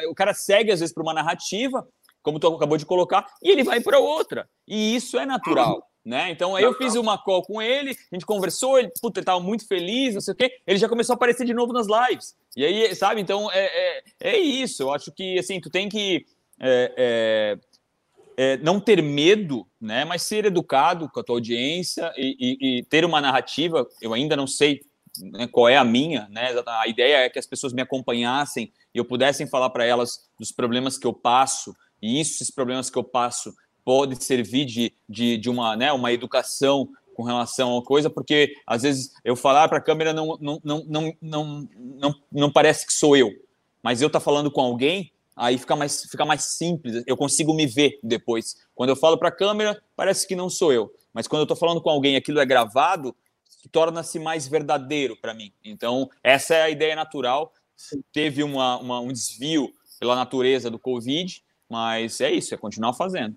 [0.09, 1.87] o cara segue às vezes para uma narrativa,
[2.21, 4.49] como tu acabou de colocar, e ele vai para outra.
[4.67, 5.89] E isso é natural.
[6.05, 6.31] Né?
[6.31, 9.41] Então aí eu fiz uma call com ele, a gente conversou, ele, puta, ele tava
[9.41, 12.37] muito feliz, não sei o quê, ele já começou a aparecer de novo nas lives.
[12.55, 16.27] E aí, sabe, então é, é, é isso, eu acho que assim, tu tem que
[16.61, 17.59] é, é,
[18.37, 20.05] é não ter medo, né?
[20.05, 24.37] Mas ser educado com a tua audiência e, e, e ter uma narrativa, eu ainda
[24.37, 24.83] não sei
[25.19, 26.51] né, qual é a minha, né?
[26.67, 30.53] A ideia é que as pessoas me acompanhassem e eu pudessem falar para elas dos
[30.53, 33.55] problemas que eu passo, e isso, esses problemas que eu passo
[33.85, 38.83] pode servir de, de, de uma, né, uma educação com relação a coisa, porque às
[38.83, 42.93] vezes eu falar para a câmera não, não, não, não, não, não, não parece que
[42.93, 43.31] sou eu,
[43.83, 47.67] mas eu tá falando com alguém, aí fica mais, fica mais simples, eu consigo me
[47.67, 48.57] ver depois.
[48.75, 51.57] Quando eu falo para a câmera, parece que não sou eu, mas quando eu estou
[51.57, 53.15] falando com alguém aquilo é gravado,
[53.71, 55.53] torna-se mais verdadeiro para mim.
[55.65, 57.53] Então, essa é a ideia natural.
[58.13, 63.37] Teve uma, uma, um desvio pela natureza do Covid, mas é isso, é continuar fazendo.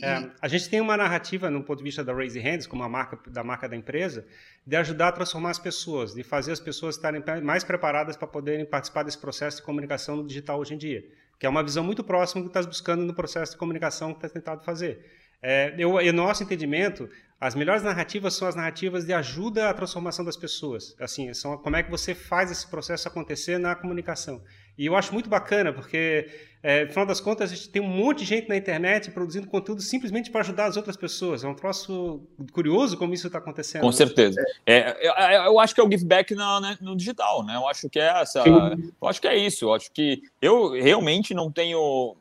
[0.00, 2.88] É, a gente tem uma narrativa, no ponto de vista da Raise Hands, como a
[2.88, 4.24] marca da marca da empresa,
[4.66, 8.64] de ajudar a transformar as pessoas, de fazer as pessoas estarem mais preparadas para poderem
[8.64, 11.04] participar desse processo de comunicação no digital hoje em dia,
[11.38, 14.24] que é uma visão muito próxima do que estás buscando no processo de comunicação que
[14.24, 15.04] está tentado fazer.
[15.42, 20.24] É, eu, em nosso entendimento, as melhores narrativas são as narrativas de ajuda à transformação
[20.24, 20.94] das pessoas.
[21.00, 24.40] Assim, são como é que você faz esse processo acontecer na comunicação.
[24.76, 26.28] E eu acho muito bacana, porque,
[26.62, 29.46] é, no final das contas, a gente tem um monte de gente na internet produzindo
[29.46, 31.44] conteúdo simplesmente para ajudar as outras pessoas.
[31.44, 33.82] É um troço curioso como isso está acontecendo.
[33.82, 34.42] Com certeza.
[34.66, 35.12] É, eu,
[35.52, 37.56] eu, acho que é o give back no, né, no digital, né?
[37.56, 38.42] Eu acho que é essa.
[38.46, 39.66] Eu acho que é isso.
[39.66, 42.16] Eu acho que eu realmente não tenho,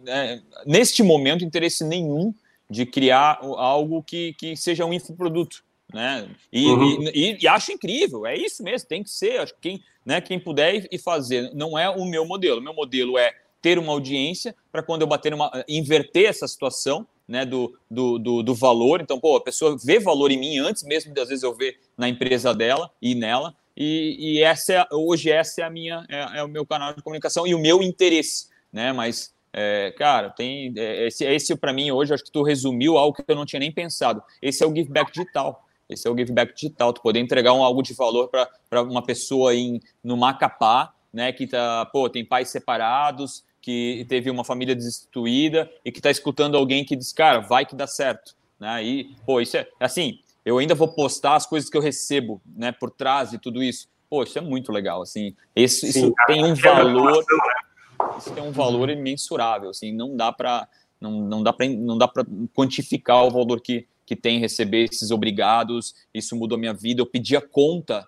[0.00, 2.34] né, neste momento, interesse nenhum
[2.68, 5.64] de criar algo que, que seja um infoproduto.
[5.94, 6.28] Né?
[6.52, 7.02] E, uhum.
[7.14, 9.38] e, e, acho incrível, é isso mesmo, tem que ser.
[9.40, 12.58] Acho que quem, né, quem puder e fazer, não é o meu modelo.
[12.58, 13.32] O meu modelo é
[13.62, 15.64] ter uma audiência para quando eu bater uma.
[15.68, 19.00] inverter essa situação né, do, do, do, do, valor.
[19.00, 21.78] Então, pô, a pessoa vê valor em mim antes mesmo de às vezes eu ver
[21.96, 23.54] na empresa dela e nela.
[23.76, 27.02] E, e essa é, hoje essa é a minha é, é, o meu canal de
[27.02, 28.92] comunicação e o meu interesse, né?
[28.92, 33.16] Mas é, cara, tem é, esse, esse para mim hoje, acho que tu resumiu algo
[33.16, 34.22] que eu não tinha nem pensado.
[34.42, 35.63] Esse é o give back digital.
[35.88, 36.92] Esse é o give back digital.
[36.92, 41.46] Tu poder entregar um, algo de valor para uma pessoa em no Macapá, né, que
[41.46, 46.84] tá, pô, tem pais separados, que teve uma família destituída e que está escutando alguém
[46.84, 48.84] que diz, cara, vai que dá certo, né?
[48.84, 52.72] E, pô, isso é assim, eu ainda vou postar as coisas que eu recebo, né,
[52.72, 53.88] por trás de tudo isso.
[54.10, 55.34] Pô, isso é muito legal, assim.
[55.56, 57.16] Esse, Sim, isso cara, tem um é valor.
[57.16, 58.16] Né?
[58.18, 60.68] isso tem um valor imensurável, assim, não dá para
[61.00, 62.24] não, não dá para não dá para
[62.54, 65.94] quantificar o valor que, que tem receber esses obrigados.
[66.12, 67.00] Isso mudou a minha vida.
[67.00, 68.06] Eu pedi a conta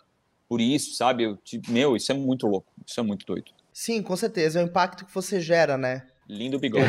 [0.48, 1.24] por isso, sabe?
[1.24, 1.38] Eu,
[1.68, 2.72] meu, isso é muito louco.
[2.86, 3.50] Isso é muito doido.
[3.72, 4.60] Sim, com certeza.
[4.60, 6.02] É o impacto que você gera, né?
[6.28, 6.86] Lindo bigode.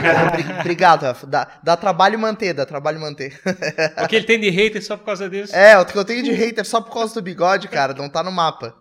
[0.60, 1.28] Obrigado, Rafa.
[1.28, 3.40] Dá, dá trabalho manter, dá trabalho manter.
[4.04, 5.56] O que ele tem de hater só por causa disso?
[5.56, 8.24] É, o que eu tenho de hater só por causa do bigode, cara, não tá
[8.24, 8.76] no mapa.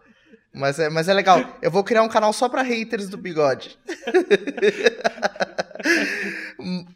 [0.55, 1.59] Mas é, mas é legal.
[1.61, 3.79] Eu vou criar um canal só para haters do bigode.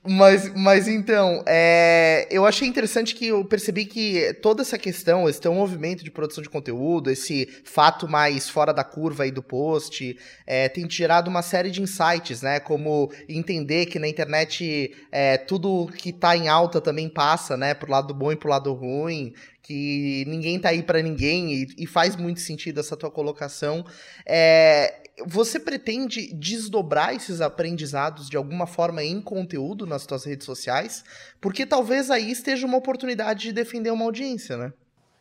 [0.06, 5.40] Mas, mas então, é, eu achei interessante que eu percebi que toda essa questão, esse
[5.40, 10.16] teu movimento de produção de conteúdo, esse fato mais fora da curva aí do post,
[10.46, 12.58] é, tem gerado uma série de insights, né?
[12.60, 17.74] Como entender que na internet é, tudo que tá em alta também passa, né?
[17.74, 19.32] Pro lado bom e pro lado ruim
[19.62, 23.84] que ninguém tá aí para ninguém e, e, faz muito sentido essa tua colocação.
[24.26, 31.04] É, você pretende desdobrar esses aprendizados de alguma forma em conteúdo nas suas redes sociais?
[31.40, 34.72] Porque talvez aí esteja uma oportunidade de defender uma audiência, né?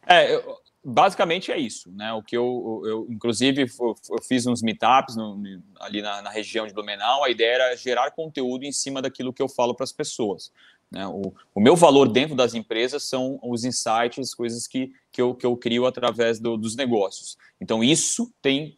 [0.08, 2.14] É, eu, basicamente é isso, né?
[2.14, 5.42] O que eu, eu inclusive, eu, eu fiz uns meetups no,
[5.80, 7.24] ali na, na, região de Blumenau.
[7.24, 10.52] A ideia era gerar conteúdo em cima daquilo que eu falo para as pessoas.
[10.92, 11.06] Né?
[11.08, 15.46] O, o, meu valor dentro das empresas são os insights, coisas que, que, eu, que
[15.46, 17.38] eu crio através do, dos negócios.
[17.62, 18.78] Então, isso tem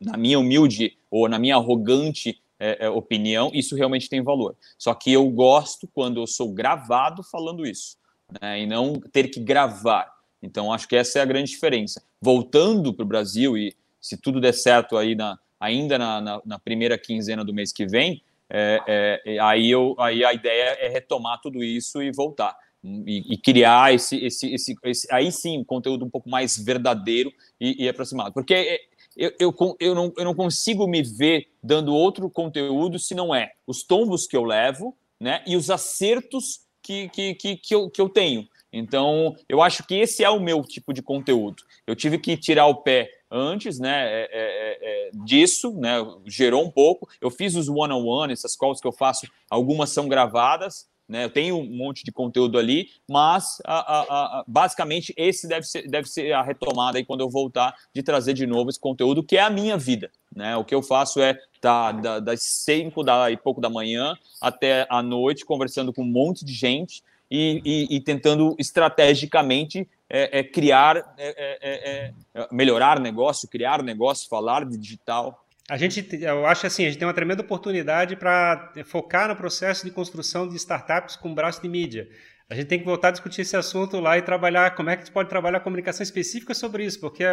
[0.00, 4.56] na minha humilde ou na minha arrogante é, é, opinião, isso realmente tem valor.
[4.78, 7.96] Só que eu gosto quando eu sou gravado falando isso,
[8.40, 10.12] né, e não ter que gravar.
[10.42, 12.02] Então, acho que essa é a grande diferença.
[12.20, 16.58] Voltando para o Brasil, e se tudo der certo aí na, ainda na, na, na
[16.58, 21.40] primeira quinzena do mês que vem, é, é, aí, eu, aí a ideia é retomar
[21.40, 22.56] tudo isso e voltar.
[22.82, 27.32] E, e, criar esse, esse, esse, esse, aí sim um conteúdo um pouco mais verdadeiro
[27.58, 28.34] e, e aproximado.
[28.34, 28.78] Porque é,
[29.16, 33.52] eu, eu, eu, não, eu não consigo me ver dando outro conteúdo se não é
[33.66, 38.00] os tombos que eu levo né, e os acertos que, que, que, que, eu, que
[38.00, 38.46] eu tenho.
[38.76, 41.62] Então, eu acho que esse é o meu tipo de conteúdo.
[41.86, 46.64] Eu tive que tirar o pé antes né, é, é, é, é disso, né, gerou
[46.64, 47.08] um pouco.
[47.20, 51.24] Eu fiz os one-on-one, -on -one, essas calls que eu faço, algumas são gravadas, né?
[51.24, 54.00] Eu tenho um monte de conteúdo ali, mas a, a,
[54.40, 58.32] a, basicamente esse deve ser, deve ser a retomada aí quando eu voltar de trazer
[58.32, 60.10] de novo esse conteúdo que é a minha vida.
[60.34, 60.56] Né?
[60.56, 64.86] O que eu faço é tá, da, das 5 da, e pouco da manhã até
[64.88, 70.44] a noite conversando com um monte de gente e, e, e tentando estrategicamente é, é,
[70.44, 75.44] criar, é, é, é, melhorar negócio, criar negócio, falar de digital.
[75.68, 79.84] A gente, eu acho assim, a gente tem uma tremenda oportunidade para focar no processo
[79.84, 82.08] de construção de startups com braço de mídia.
[82.48, 85.02] A gente tem que voltar a discutir esse assunto lá e trabalhar como é que
[85.02, 87.24] a gente pode trabalhar comunicação específica sobre isso, porque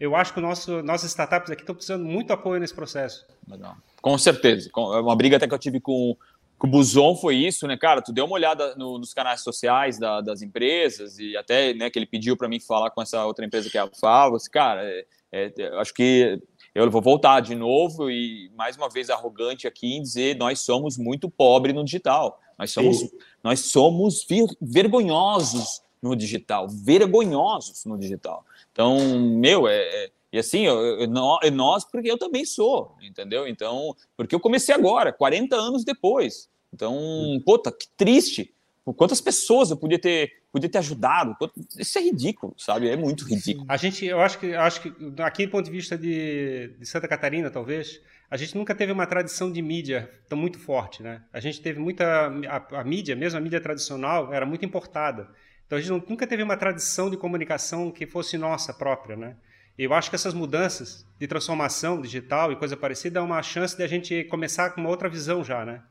[0.00, 3.26] eu acho que o nosso, nossas startups aqui estão precisando muito apoio nesse processo.
[3.46, 3.76] Legal.
[4.00, 4.70] Com certeza.
[4.74, 6.16] É uma briga até que eu tive com
[6.64, 8.00] o Buzon foi isso, né, cara?
[8.00, 11.98] Tu deu uma olhada no, nos canais sociais da, das empresas e até né, que
[11.98, 14.24] ele pediu para mim falar com essa outra empresa que é a.
[14.34, 16.40] Assim, cara, é, é, acho que
[16.74, 20.96] eu vou voltar de novo e mais uma vez arrogante aqui em dizer nós somos
[20.96, 22.40] muito pobres no digital.
[22.58, 23.10] Nós somos,
[23.42, 24.26] nós somos
[24.58, 28.42] vergonhosos no digital, vergonhosos no digital.
[28.72, 33.46] Então, meu, é, é e assim, eu, eu, nós, porque eu também sou, entendeu?
[33.46, 36.48] Então, porque eu comecei agora, 40 anos depois.
[36.74, 38.54] Então, puta, que triste
[38.92, 41.34] quantas pessoas eu podia ter, podia ter ajudado.
[41.78, 42.88] Isso é ridículo, sabe?
[42.88, 43.64] É muito ridículo.
[43.68, 47.08] A gente, eu acho que, acho que aqui do ponto de vista de, de Santa
[47.08, 48.00] Catarina, talvez,
[48.30, 51.22] a gente nunca teve uma tradição de mídia tão muito forte, né?
[51.32, 55.30] A gente teve muita a, a mídia, mesmo a mídia tradicional, era muito importada.
[55.66, 59.36] Então a gente nunca teve uma tradição de comunicação que fosse nossa própria, né?
[59.76, 63.82] Eu acho que essas mudanças de transformação digital e coisa parecida é uma chance de
[63.82, 65.82] a gente começar com uma outra visão já, né?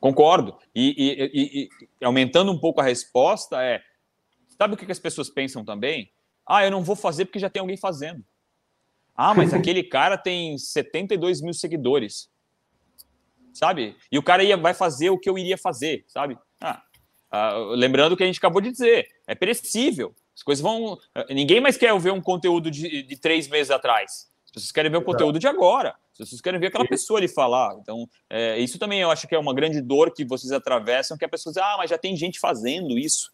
[0.00, 0.56] Concordo.
[0.74, 1.68] E, e,
[2.00, 3.82] e, aumentando um pouco a resposta é,
[4.56, 6.10] sabe o que as pessoas pensam também?
[6.46, 8.24] Ah, eu não vou fazer porque já tem alguém fazendo.
[9.14, 12.30] Ah, mas aquele cara tem 72 mil seguidores,
[13.52, 13.96] sabe?
[14.10, 16.38] E o cara ia, vai fazer o que eu iria fazer, sabe?
[16.60, 16.82] Ah,
[17.30, 20.14] ah, lembrando o que a gente acabou de dizer, é perecível.
[20.34, 20.96] As coisas vão.
[21.28, 24.30] Ninguém mais quer ver um conteúdo de, de três meses atrás.
[24.48, 25.94] As pessoas querem ver o conteúdo de agora.
[26.12, 27.76] As pessoas querem ver aquela pessoa ali falar.
[27.80, 31.24] Então, é, isso também eu acho que é uma grande dor que vocês atravessam, que
[31.24, 33.30] a pessoa diz, ah, mas já tem gente fazendo isso.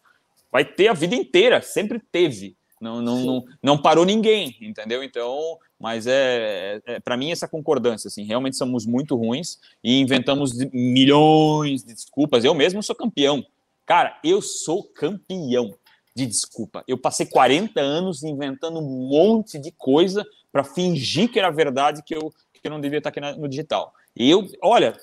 [0.51, 2.55] Vai ter a vida inteira, sempre teve.
[2.79, 5.01] Não, não, não, não parou ninguém, entendeu?
[5.01, 10.01] Então, mas é, é, é para mim essa concordância, assim, realmente somos muito ruins e
[10.01, 12.43] inventamos milhões de desculpas.
[12.43, 13.45] Eu mesmo sou campeão.
[13.85, 15.73] Cara, eu sou campeão
[16.13, 16.83] de desculpa.
[16.87, 20.25] Eu passei 40 anos inventando um monte de coisa
[20.55, 23.93] para fingir que era verdade que eu, que eu não devia estar aqui no digital.
[24.15, 24.95] E eu, olha,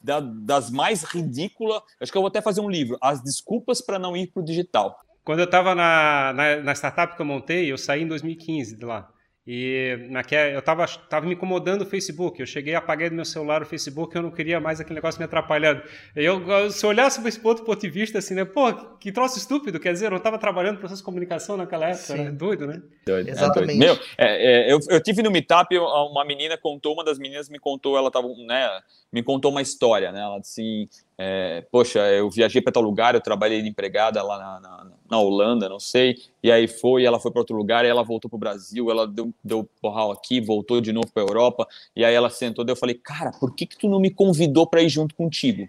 [0.00, 3.98] da, das mais ridículas, acho que eu vou até fazer um livro, As Desculpas para
[3.98, 4.98] Não Ir para o Digital.
[5.22, 8.84] Quando eu estava na, na, na startup que eu montei, eu saí em 2015 de
[8.86, 9.10] lá.
[9.46, 12.40] E naquela, eu estava tava me incomodando o Facebook.
[12.40, 15.26] Eu cheguei, apaguei do meu celular o Facebook, eu não queria mais aquele negócio me
[15.26, 15.82] atrapalhando.
[16.16, 18.46] Eu, se eu olhasse por esse outro ponto de vista, assim, né?
[18.46, 22.30] Pô, que troço estúpido, quer dizer, eu estava trabalhando processo de comunicação naquela época, né?
[22.30, 22.82] Doido, né?
[23.04, 23.28] Doido.
[23.28, 23.72] Exatamente.
[23.72, 23.98] É doido.
[23.98, 27.58] Meu, é, é, eu, eu tive no Meetup, uma menina contou, uma das meninas me
[27.58, 28.80] contou, ela tava, né?
[29.12, 30.20] Me contou uma história, né?
[30.20, 34.38] Ela disse assim, é, poxa, eu viajei para tal lugar, eu trabalhei de empregada lá
[34.38, 38.02] na, na, na, Holanda, não sei, e aí foi, ela foi para outro lugar, ela
[38.02, 41.68] voltou para o Brasil, ela deu, deu porral aqui, voltou de novo para a Europa,
[41.94, 44.66] e aí ela sentou, daí eu falei, cara, por que que tu não me convidou
[44.66, 45.68] para ir junto contigo?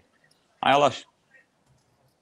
[0.60, 0.92] Aí ela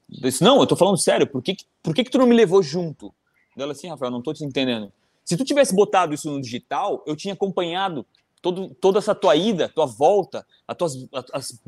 [0.09, 2.63] disse, não, eu tô falando sério, por que, por que que tu não me levou
[2.63, 3.15] junto?
[3.57, 4.93] Ela assim, Rafael, não tô te entendendo.
[5.25, 8.05] Se tu tivesse botado isso no digital, eu tinha acompanhado
[8.45, 11.59] todo, toda essa tua ida, tua volta, as tuas as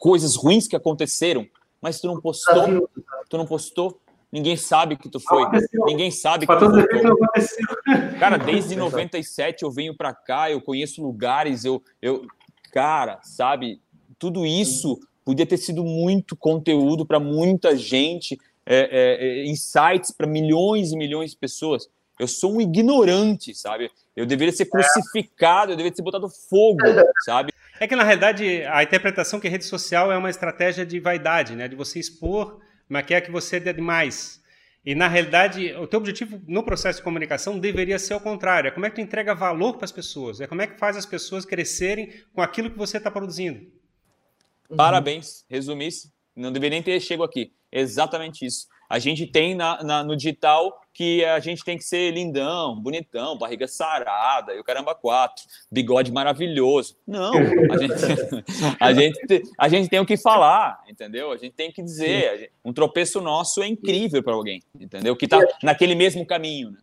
[0.00, 1.46] coisas ruins que aconteceram,
[1.80, 2.90] mas tu não postou,
[3.28, 4.00] tu não postou,
[4.32, 5.44] ninguém sabe que tu foi,
[5.86, 8.18] ninguém sabe que tu foi.
[8.18, 12.26] Cara, desde 97 eu venho para cá, eu conheço lugares, eu, eu,
[12.72, 13.80] cara, sabe,
[14.18, 20.26] tudo isso podia ter sido muito conteúdo para muita gente, é, é, é insights para
[20.26, 21.88] milhões e milhões de pessoas.
[22.18, 23.90] Eu sou um ignorante, sabe?
[24.14, 26.78] Eu deveria ser crucificado, eu deveria ser botado fogo,
[27.24, 27.52] sabe?
[27.80, 31.56] É que, na realidade, a interpretação que a rede social é uma estratégia de vaidade,
[31.56, 31.66] né?
[31.66, 34.42] De você expor, mas quer que você dê mais.
[34.86, 38.68] E, na realidade, o teu objetivo no processo de comunicação deveria ser o contrário.
[38.68, 40.40] É como é que tu entrega valor para as pessoas.
[40.40, 43.66] É como é que faz as pessoas crescerem com aquilo que você está produzindo.
[44.76, 45.44] Parabéns.
[45.48, 46.12] Resumisse.
[46.36, 47.52] Não deveria nem ter chego aqui.
[47.72, 48.66] Exatamente isso.
[48.88, 53.36] A gente tem na, na, no digital que a gente tem que ser lindão, bonitão,
[53.36, 56.96] barriga sarada, e o caramba quatro, bigode maravilhoso.
[57.04, 57.94] Não, a gente,
[58.78, 61.32] a gente, a gente tem o que falar, entendeu?
[61.32, 62.52] A gente tem que dizer.
[62.64, 65.16] Um tropeço nosso é incrível para alguém, entendeu?
[65.16, 66.70] Que está naquele mesmo caminho.
[66.70, 66.78] Né?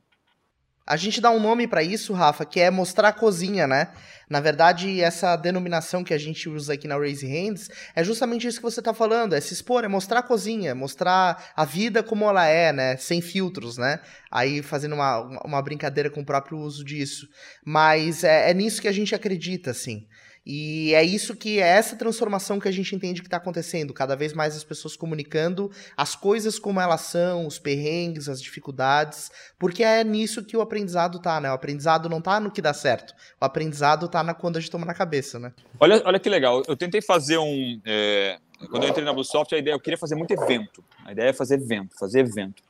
[0.92, 3.94] A gente dá um nome para isso, Rafa, que é mostrar a cozinha, né?
[4.30, 8.58] Na verdade, essa denominação que a gente usa aqui na Raise Hands é justamente isso
[8.58, 12.26] que você está falando, é se expor, é mostrar a cozinha, mostrar a vida como
[12.26, 12.98] ela é, né?
[12.98, 14.02] Sem filtros, né?
[14.30, 17.26] Aí fazendo uma, uma brincadeira com o próprio uso disso.
[17.64, 20.06] Mas é, é nisso que a gente acredita, assim.
[20.46, 24.16] E é isso que é essa transformação que a gente entende que está acontecendo, cada
[24.16, 29.30] vez mais as pessoas comunicando as coisas como elas são, os perrengues, as dificuldades,
[29.60, 31.50] porque é nisso que o aprendizado tá, né?
[31.52, 34.72] O aprendizado não tá no que dá certo, o aprendizado tá na quando a gente
[34.72, 35.54] toma na cabeça, né?
[35.80, 37.80] Olha, olha que legal, eu tentei fazer um.
[37.86, 38.40] É...
[38.70, 40.84] Quando eu entrei na Bluesoft, a ideia eu queria fazer muito evento.
[41.04, 42.62] A ideia é fazer evento, fazer evento.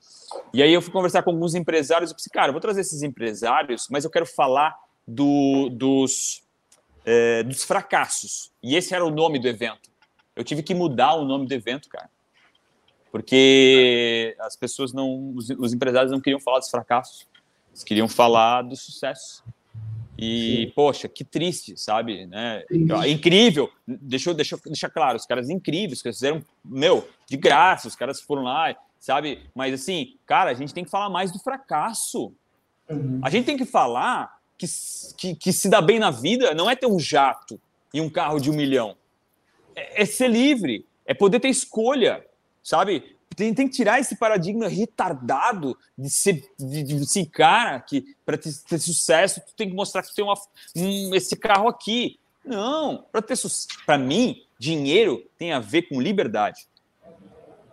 [0.54, 3.04] E aí eu fui conversar com alguns empresários e disse, cara, eu vou trazer esses
[3.04, 4.74] empresários, mas eu quero falar
[5.06, 6.44] do, dos
[7.06, 8.52] é, dos fracassos.
[8.62, 9.90] E esse era o nome do evento.
[10.36, 12.10] Eu tive que mudar o nome do evento, cara.
[13.12, 15.34] Porque as pessoas não.
[15.36, 17.28] Os, os empresários não queriam falar dos fracassos.
[17.72, 19.44] Eles queriam falar do sucesso.
[20.18, 20.74] E, Sim.
[20.76, 22.28] poxa, que triste, sabe?
[22.28, 22.64] Né?
[23.08, 23.70] Incrível.
[23.88, 28.22] Deixa eu deixa, deixa claro, os caras incríveis, que fizeram, meu, de graça, os caras
[28.22, 29.50] foram lá, sabe?
[29.56, 32.34] Mas assim, cara, a gente tem que falar mais do fracasso.
[32.88, 33.20] Uhum.
[33.24, 34.68] A gente tem que falar que,
[35.18, 37.60] que, que, se dá bem na vida não é ter um jato
[37.92, 38.96] e um carro de um milhão.
[39.76, 42.24] É, é ser livre, é poder ter escolha,
[42.64, 43.18] sabe?
[43.36, 48.38] Tem, tem, que tirar esse paradigma retardado de ser, de, de ser cara que para
[48.38, 50.36] ter, ter, sucesso tu tem que mostrar que tem uma,
[50.76, 52.20] um, esse carro aqui.
[52.46, 53.36] Não, para ter
[53.86, 56.68] para mim, dinheiro tem a ver com liberdade.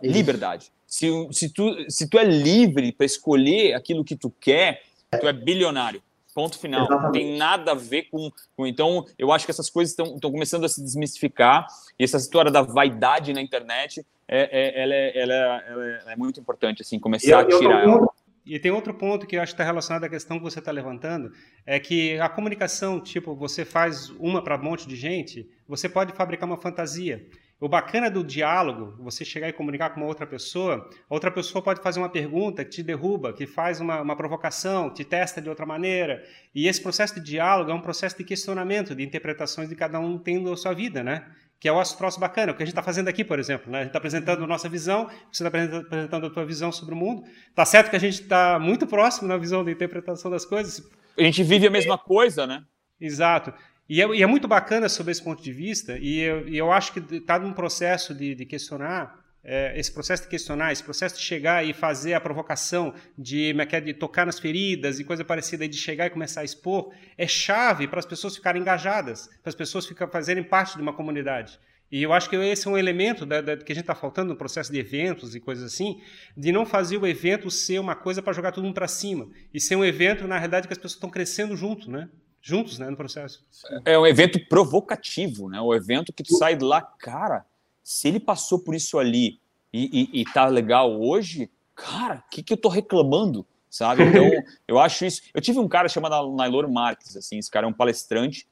[0.01, 0.11] Isso.
[0.13, 0.71] Liberdade.
[0.87, 5.33] Se, se, tu, se tu é livre para escolher aquilo que tu quer, tu é
[5.33, 6.01] bilionário.
[6.33, 6.81] Ponto final.
[6.81, 7.05] Exatamente.
[7.05, 8.67] Não tem nada a ver com, com.
[8.67, 11.67] Então, eu acho que essas coisas estão começando a se desmistificar.
[11.97, 16.15] E essa história da vaidade na internet, é, é, ela, é, ela, é, ela, é,
[16.15, 18.07] muito importante, assim, começar eu, a tirar ela.
[18.45, 20.71] E tem outro ponto que eu acho que está relacionado à questão que você está
[20.71, 21.31] levantando,
[21.65, 26.13] é que a comunicação, tipo, você faz uma para um monte de gente, você pode
[26.13, 27.27] fabricar uma fantasia.
[27.59, 31.61] O bacana do diálogo, você chegar e comunicar com uma outra pessoa, a outra pessoa
[31.61, 35.49] pode fazer uma pergunta que te derruba, que faz uma, uma provocação, te testa de
[35.49, 36.23] outra maneira.
[36.55, 40.17] E esse processo de diálogo é um processo de questionamento, de interpretações de cada um
[40.17, 41.25] tendo a sua vida, né?
[41.59, 43.69] Que é o troço bacana, o que a gente está fazendo aqui, por exemplo.
[43.69, 43.79] Né?
[43.79, 46.97] A gente está apresentando a nossa visão, você está apresentando a tua visão sobre o
[46.97, 47.23] mundo.
[47.53, 50.89] Tá certo que a gente está muito próximo na visão de interpretação das coisas.
[51.17, 52.63] A gente vive a mesma coisa, né?
[52.99, 53.53] Exato.
[53.89, 56.71] E é, e é, muito bacana sobre esse ponto de vista, e eu, e eu
[56.71, 61.15] acho que está num processo de, de questionar, é, esse processo de questionar, esse processo
[61.15, 65.67] de chegar e fazer a provocação, de, é de tocar nas feridas e coisa parecida,
[65.67, 69.55] de chegar e começar a expor, é chave para as pessoas ficarem engajadas, para as
[69.55, 71.59] pessoas ficarem, fazerem parte de uma comunidade.
[71.91, 74.29] E eu acho que esse é um elemento da, da, que a gente está faltando
[74.29, 75.99] no processo de eventos e coisas assim,
[76.37, 79.59] de não fazer o evento ser uma coisa para jogar todo mundo para cima, e
[79.59, 82.07] ser um evento, na realidade, que as pessoas estão crescendo junto, né?
[82.41, 83.43] Juntos, né, no processo.
[83.85, 85.59] É um evento provocativo, né?
[85.61, 87.45] O evento que tu sai de lá, cara,
[87.83, 89.39] se ele passou por isso ali
[89.73, 94.03] e, e, e tá legal hoje, cara, o que, que eu tô reclamando, sabe?
[94.03, 94.29] Então,
[94.67, 95.21] eu acho isso.
[95.33, 98.47] Eu tive um cara chamado Nailor Marques, assim, esse cara é um palestrante,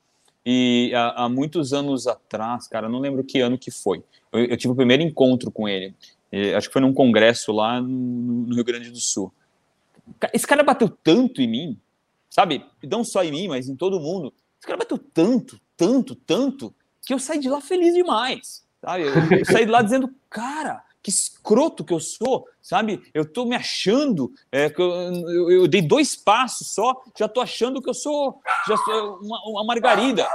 [0.45, 4.57] e há, há muitos anos atrás, cara, não lembro que ano que foi, eu, eu
[4.57, 5.93] tive o primeiro encontro com ele.
[6.31, 9.31] E, acho que foi num congresso lá no, no Rio Grande do Sul.
[10.33, 11.79] Esse cara bateu tanto em mim,
[12.29, 12.65] sabe?
[12.83, 14.33] Não só em mim, mas em todo mundo.
[14.59, 16.73] Esse cara bateu tanto, tanto, tanto,
[17.05, 19.03] que eu saí de lá feliz demais, sabe?
[19.03, 23.01] Eu, eu saí de lá dizendo, cara, que escroto que eu sou, sabe?
[23.13, 24.91] Eu tô me achando, é, eu,
[25.29, 29.39] eu, eu, dei dois passos só, já tô achando que eu sou, já sou uma,
[29.49, 30.27] uma margarida.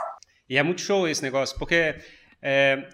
[0.48, 1.96] E é muito show esse negócio, porque
[2.44, 2.88] é,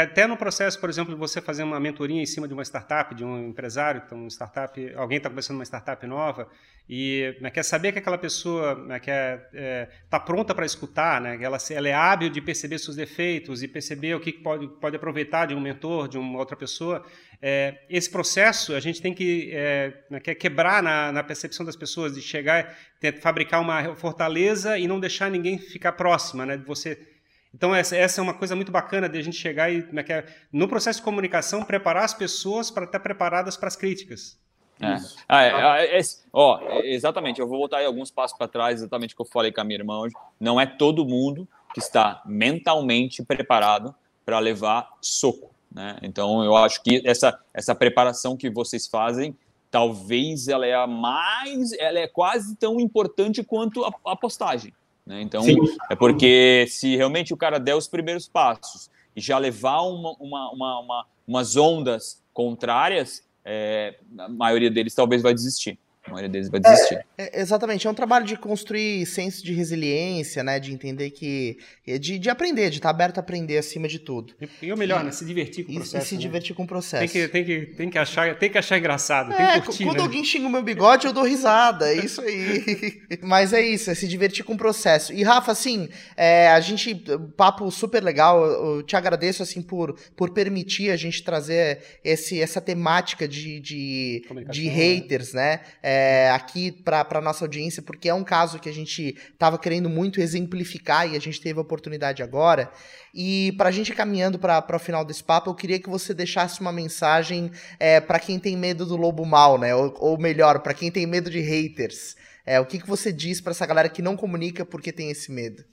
[0.00, 3.14] até no processo, por exemplo, de você fazer uma mentoria em cima de uma startup,
[3.14, 6.48] de um empresário, então, uma startup, alguém está começando uma startup nova
[6.88, 11.92] e quer saber que aquela pessoa está é, pronta para escutar, né, ela, ela, é
[11.92, 16.08] hábil de perceber seus defeitos e perceber o que pode, pode aproveitar de um mentor,
[16.08, 17.04] de uma outra pessoa.
[17.42, 19.92] É, esse processo a gente tem que é,
[20.34, 22.74] quebrar na, na, percepção das pessoas, de chegar,
[23.20, 27.13] fabricar uma fortaleza e não deixar ninguém ficar próxima, né, de você
[27.54, 30.66] então, essa, essa, é uma coisa muito bacana de a gente chegar e, é no
[30.66, 34.36] processo de comunicação, preparar as pessoas para estar preparadas para as críticas.
[34.80, 34.96] É.
[35.28, 36.02] Ah, é, é, é,
[36.32, 39.52] ó, exatamente, eu vou voltar aí alguns passos para trás, exatamente o que eu falei
[39.52, 40.14] com a minha irmã hoje.
[40.40, 43.94] Não é todo mundo que está mentalmente preparado
[44.26, 45.54] para levar soco.
[45.70, 45.96] Né?
[46.02, 49.36] Então, eu acho que essa, essa preparação que vocês fazem,
[49.70, 54.74] talvez ela é a mais, ela é quase tão importante quanto a, a postagem.
[55.06, 55.22] Né?
[55.22, 55.56] Então, Sim.
[55.90, 60.50] é porque se realmente o cara der os primeiros passos e já levar uma, uma,
[60.50, 65.78] uma, uma umas ondas contrárias, é, a maioria deles talvez vai desistir.
[66.06, 66.96] A maioria deles vai desistir.
[67.16, 70.60] É, é, exatamente, é um trabalho de construir senso de resiliência, né?
[70.60, 71.56] De entender que.
[71.86, 74.34] De, de aprender, de estar aberto a aprender acima de tudo.
[74.38, 75.10] E, e o melhor, e, né?
[75.10, 76.04] Se divertir com o processo.
[76.04, 76.20] E, se né?
[76.20, 77.10] divertir com o processo.
[77.10, 79.84] Tem que, tem que, tem que, achar, tem que achar engraçado, é, tem que curtir.
[79.84, 80.02] Quando né?
[80.02, 81.90] alguém xinga o meu bigode, eu dou risada.
[81.90, 83.00] É isso aí.
[83.22, 85.10] Mas é isso, é se divertir com o processo.
[85.10, 85.88] E, Rafa, assim,
[86.18, 86.94] é, a gente.
[87.34, 88.44] Papo super legal.
[88.44, 94.22] Eu te agradeço, assim, por, por permitir a gente trazer esse, essa temática de, de,
[94.50, 94.70] de né?
[94.70, 95.60] haters, né?
[95.82, 99.88] É, é, aqui para nossa audiência, porque é um caso que a gente estava querendo
[99.88, 102.70] muito exemplificar e a gente teve a oportunidade agora.
[103.14, 106.60] E para a gente caminhando para o final desse papo, eu queria que você deixasse
[106.60, 109.72] uma mensagem é, para quem tem medo do lobo mal, né?
[109.72, 112.16] Ou, ou melhor, para quem tem medo de haters.
[112.44, 115.30] É, o que, que você diz para essa galera que não comunica porque tem esse
[115.30, 115.64] medo?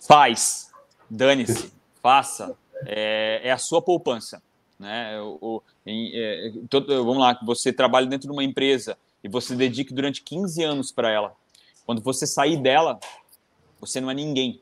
[0.00, 0.70] Faz,
[1.10, 1.70] dane-se,
[2.02, 2.56] faça.
[2.86, 4.42] É, é a sua poupança.
[4.78, 5.20] Né?
[5.20, 8.96] O, o em, é, todo, vamos lá, você trabalha dentro de uma empresa
[9.26, 11.34] e você dedique durante 15 anos para ela.
[11.84, 12.98] Quando você sair dela,
[13.80, 14.60] você não é ninguém.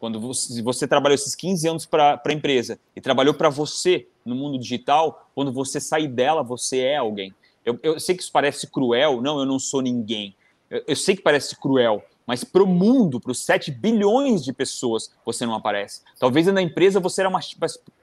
[0.00, 4.34] Quando você, você trabalhou esses 15 anos para a empresa e trabalhou para você no
[4.34, 7.32] mundo digital, quando você sair dela, você é alguém.
[7.64, 10.34] Eu, eu sei que isso parece cruel, não, eu não sou ninguém.
[10.68, 14.52] Eu, eu sei que parece cruel, mas para o mundo, para os 7 bilhões de
[14.52, 16.00] pessoas, você não aparece.
[16.18, 17.40] Talvez na empresa você era uma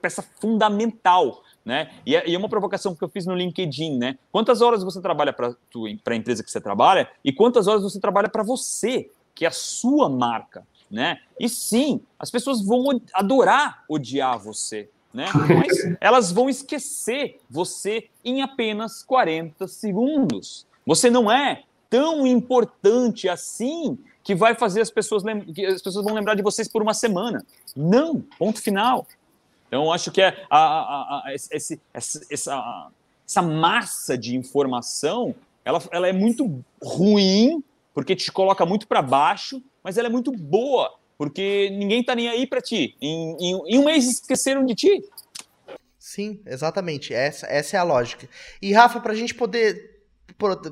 [0.01, 1.91] peça fundamental, né?
[2.05, 4.17] E é, e é uma provocação que eu fiz no LinkedIn, né?
[4.31, 8.29] Quantas horas você trabalha para a empresa que você trabalha e quantas horas você trabalha
[8.29, 11.19] para você, que é a sua marca, né?
[11.37, 15.25] E sim, as pessoas vão adorar odiar você, né?
[15.33, 20.65] Mas elas vão esquecer você em apenas 40 segundos.
[20.85, 25.21] Você não é tão importante assim que vai fazer as pessoas
[25.53, 27.45] que as pessoas vão lembrar de vocês por uma semana.
[27.75, 29.05] Não, ponto final.
[29.67, 32.91] Então, acho que é a, a, a, esse, essa, essa,
[33.25, 35.35] essa massa de informação
[35.67, 37.61] ela, ela é muito ruim,
[37.93, 42.29] porque te coloca muito para baixo, mas ela é muito boa, porque ninguém está nem
[42.29, 42.95] aí para ti.
[43.01, 45.03] Em, em, em, um mês esqueceram de ti.
[45.99, 47.13] Sim, exatamente.
[47.13, 48.29] Essa, essa é a lógica.
[48.61, 49.96] E, Rafa, para a gente poder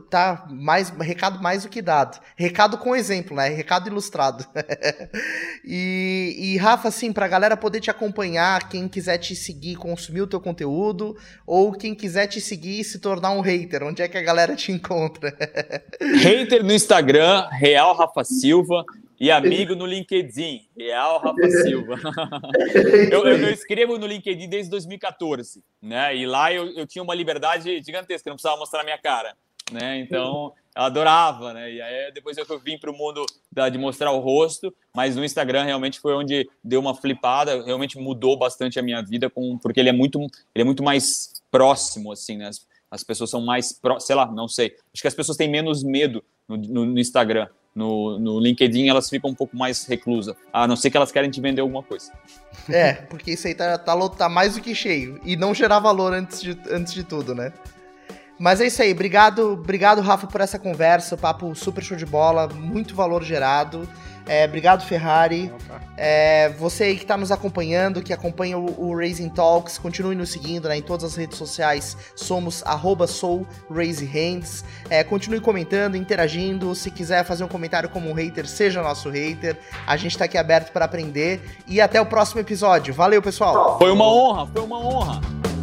[0.10, 2.20] tá mais recado mais do que dado.
[2.36, 3.50] Recado com exemplo, né?
[3.50, 4.46] Recado ilustrado.
[5.66, 10.28] e, e, Rafa, assim, pra galera poder te acompanhar, quem quiser te seguir, consumir o
[10.28, 14.18] teu conteúdo, ou quem quiser te seguir e se tornar um hater, onde é que
[14.18, 15.36] a galera te encontra?
[16.22, 18.84] hater no Instagram, Real Rafa Silva.
[19.18, 21.96] E amigo no LinkedIn, Real Rafa Silva.
[23.10, 26.14] eu, eu, eu, escrevo no LinkedIn desde 2014, né?
[26.18, 29.34] E lá eu, eu tinha uma liberdade gigantesca, não precisava mostrar a minha cara
[29.72, 30.00] né?
[30.00, 31.72] Então, eu adorava, né?
[31.72, 35.24] E aí depois eu vim para o mundo da, de mostrar o rosto, mas no
[35.24, 39.80] Instagram realmente foi onde deu uma flipada, realmente mudou bastante a minha vida, com, porque
[39.80, 40.20] ele é muito,
[40.54, 42.48] ele é muito mais próximo, assim, né?
[42.48, 44.76] As, as pessoas são mais, sei lá, não sei.
[44.94, 47.48] Acho que as pessoas têm menos medo no, no, no Instagram.
[47.74, 51.30] No, no, LinkedIn elas ficam um pouco mais reclusas, a não ser que elas querem
[51.30, 52.10] te vender alguma coisa.
[52.70, 55.20] É, porque isso aí tá, tá, tá mais do que cheio.
[55.26, 57.52] E não gerar valor antes de, antes de tudo, né?
[58.38, 62.48] Mas é isso aí, obrigado, obrigado Rafa por essa conversa, papo super show de bola,
[62.48, 63.88] muito valor gerado.
[64.28, 65.54] É, obrigado, Ferrari.
[65.96, 70.32] É, você aí que está nos acompanhando, que acompanha o, o Raising Talks, continue nos
[70.32, 71.96] seguindo né, em todas as redes sociais.
[72.16, 73.06] Somos arroba.
[74.90, 76.74] É, continue comentando, interagindo.
[76.74, 79.58] Se quiser fazer um comentário como um hater, seja nosso hater.
[79.86, 81.42] A gente está aqui aberto para aprender.
[81.68, 82.94] E até o próximo episódio.
[82.94, 83.78] Valeu, pessoal.
[83.78, 85.55] Foi uma honra, foi uma honra.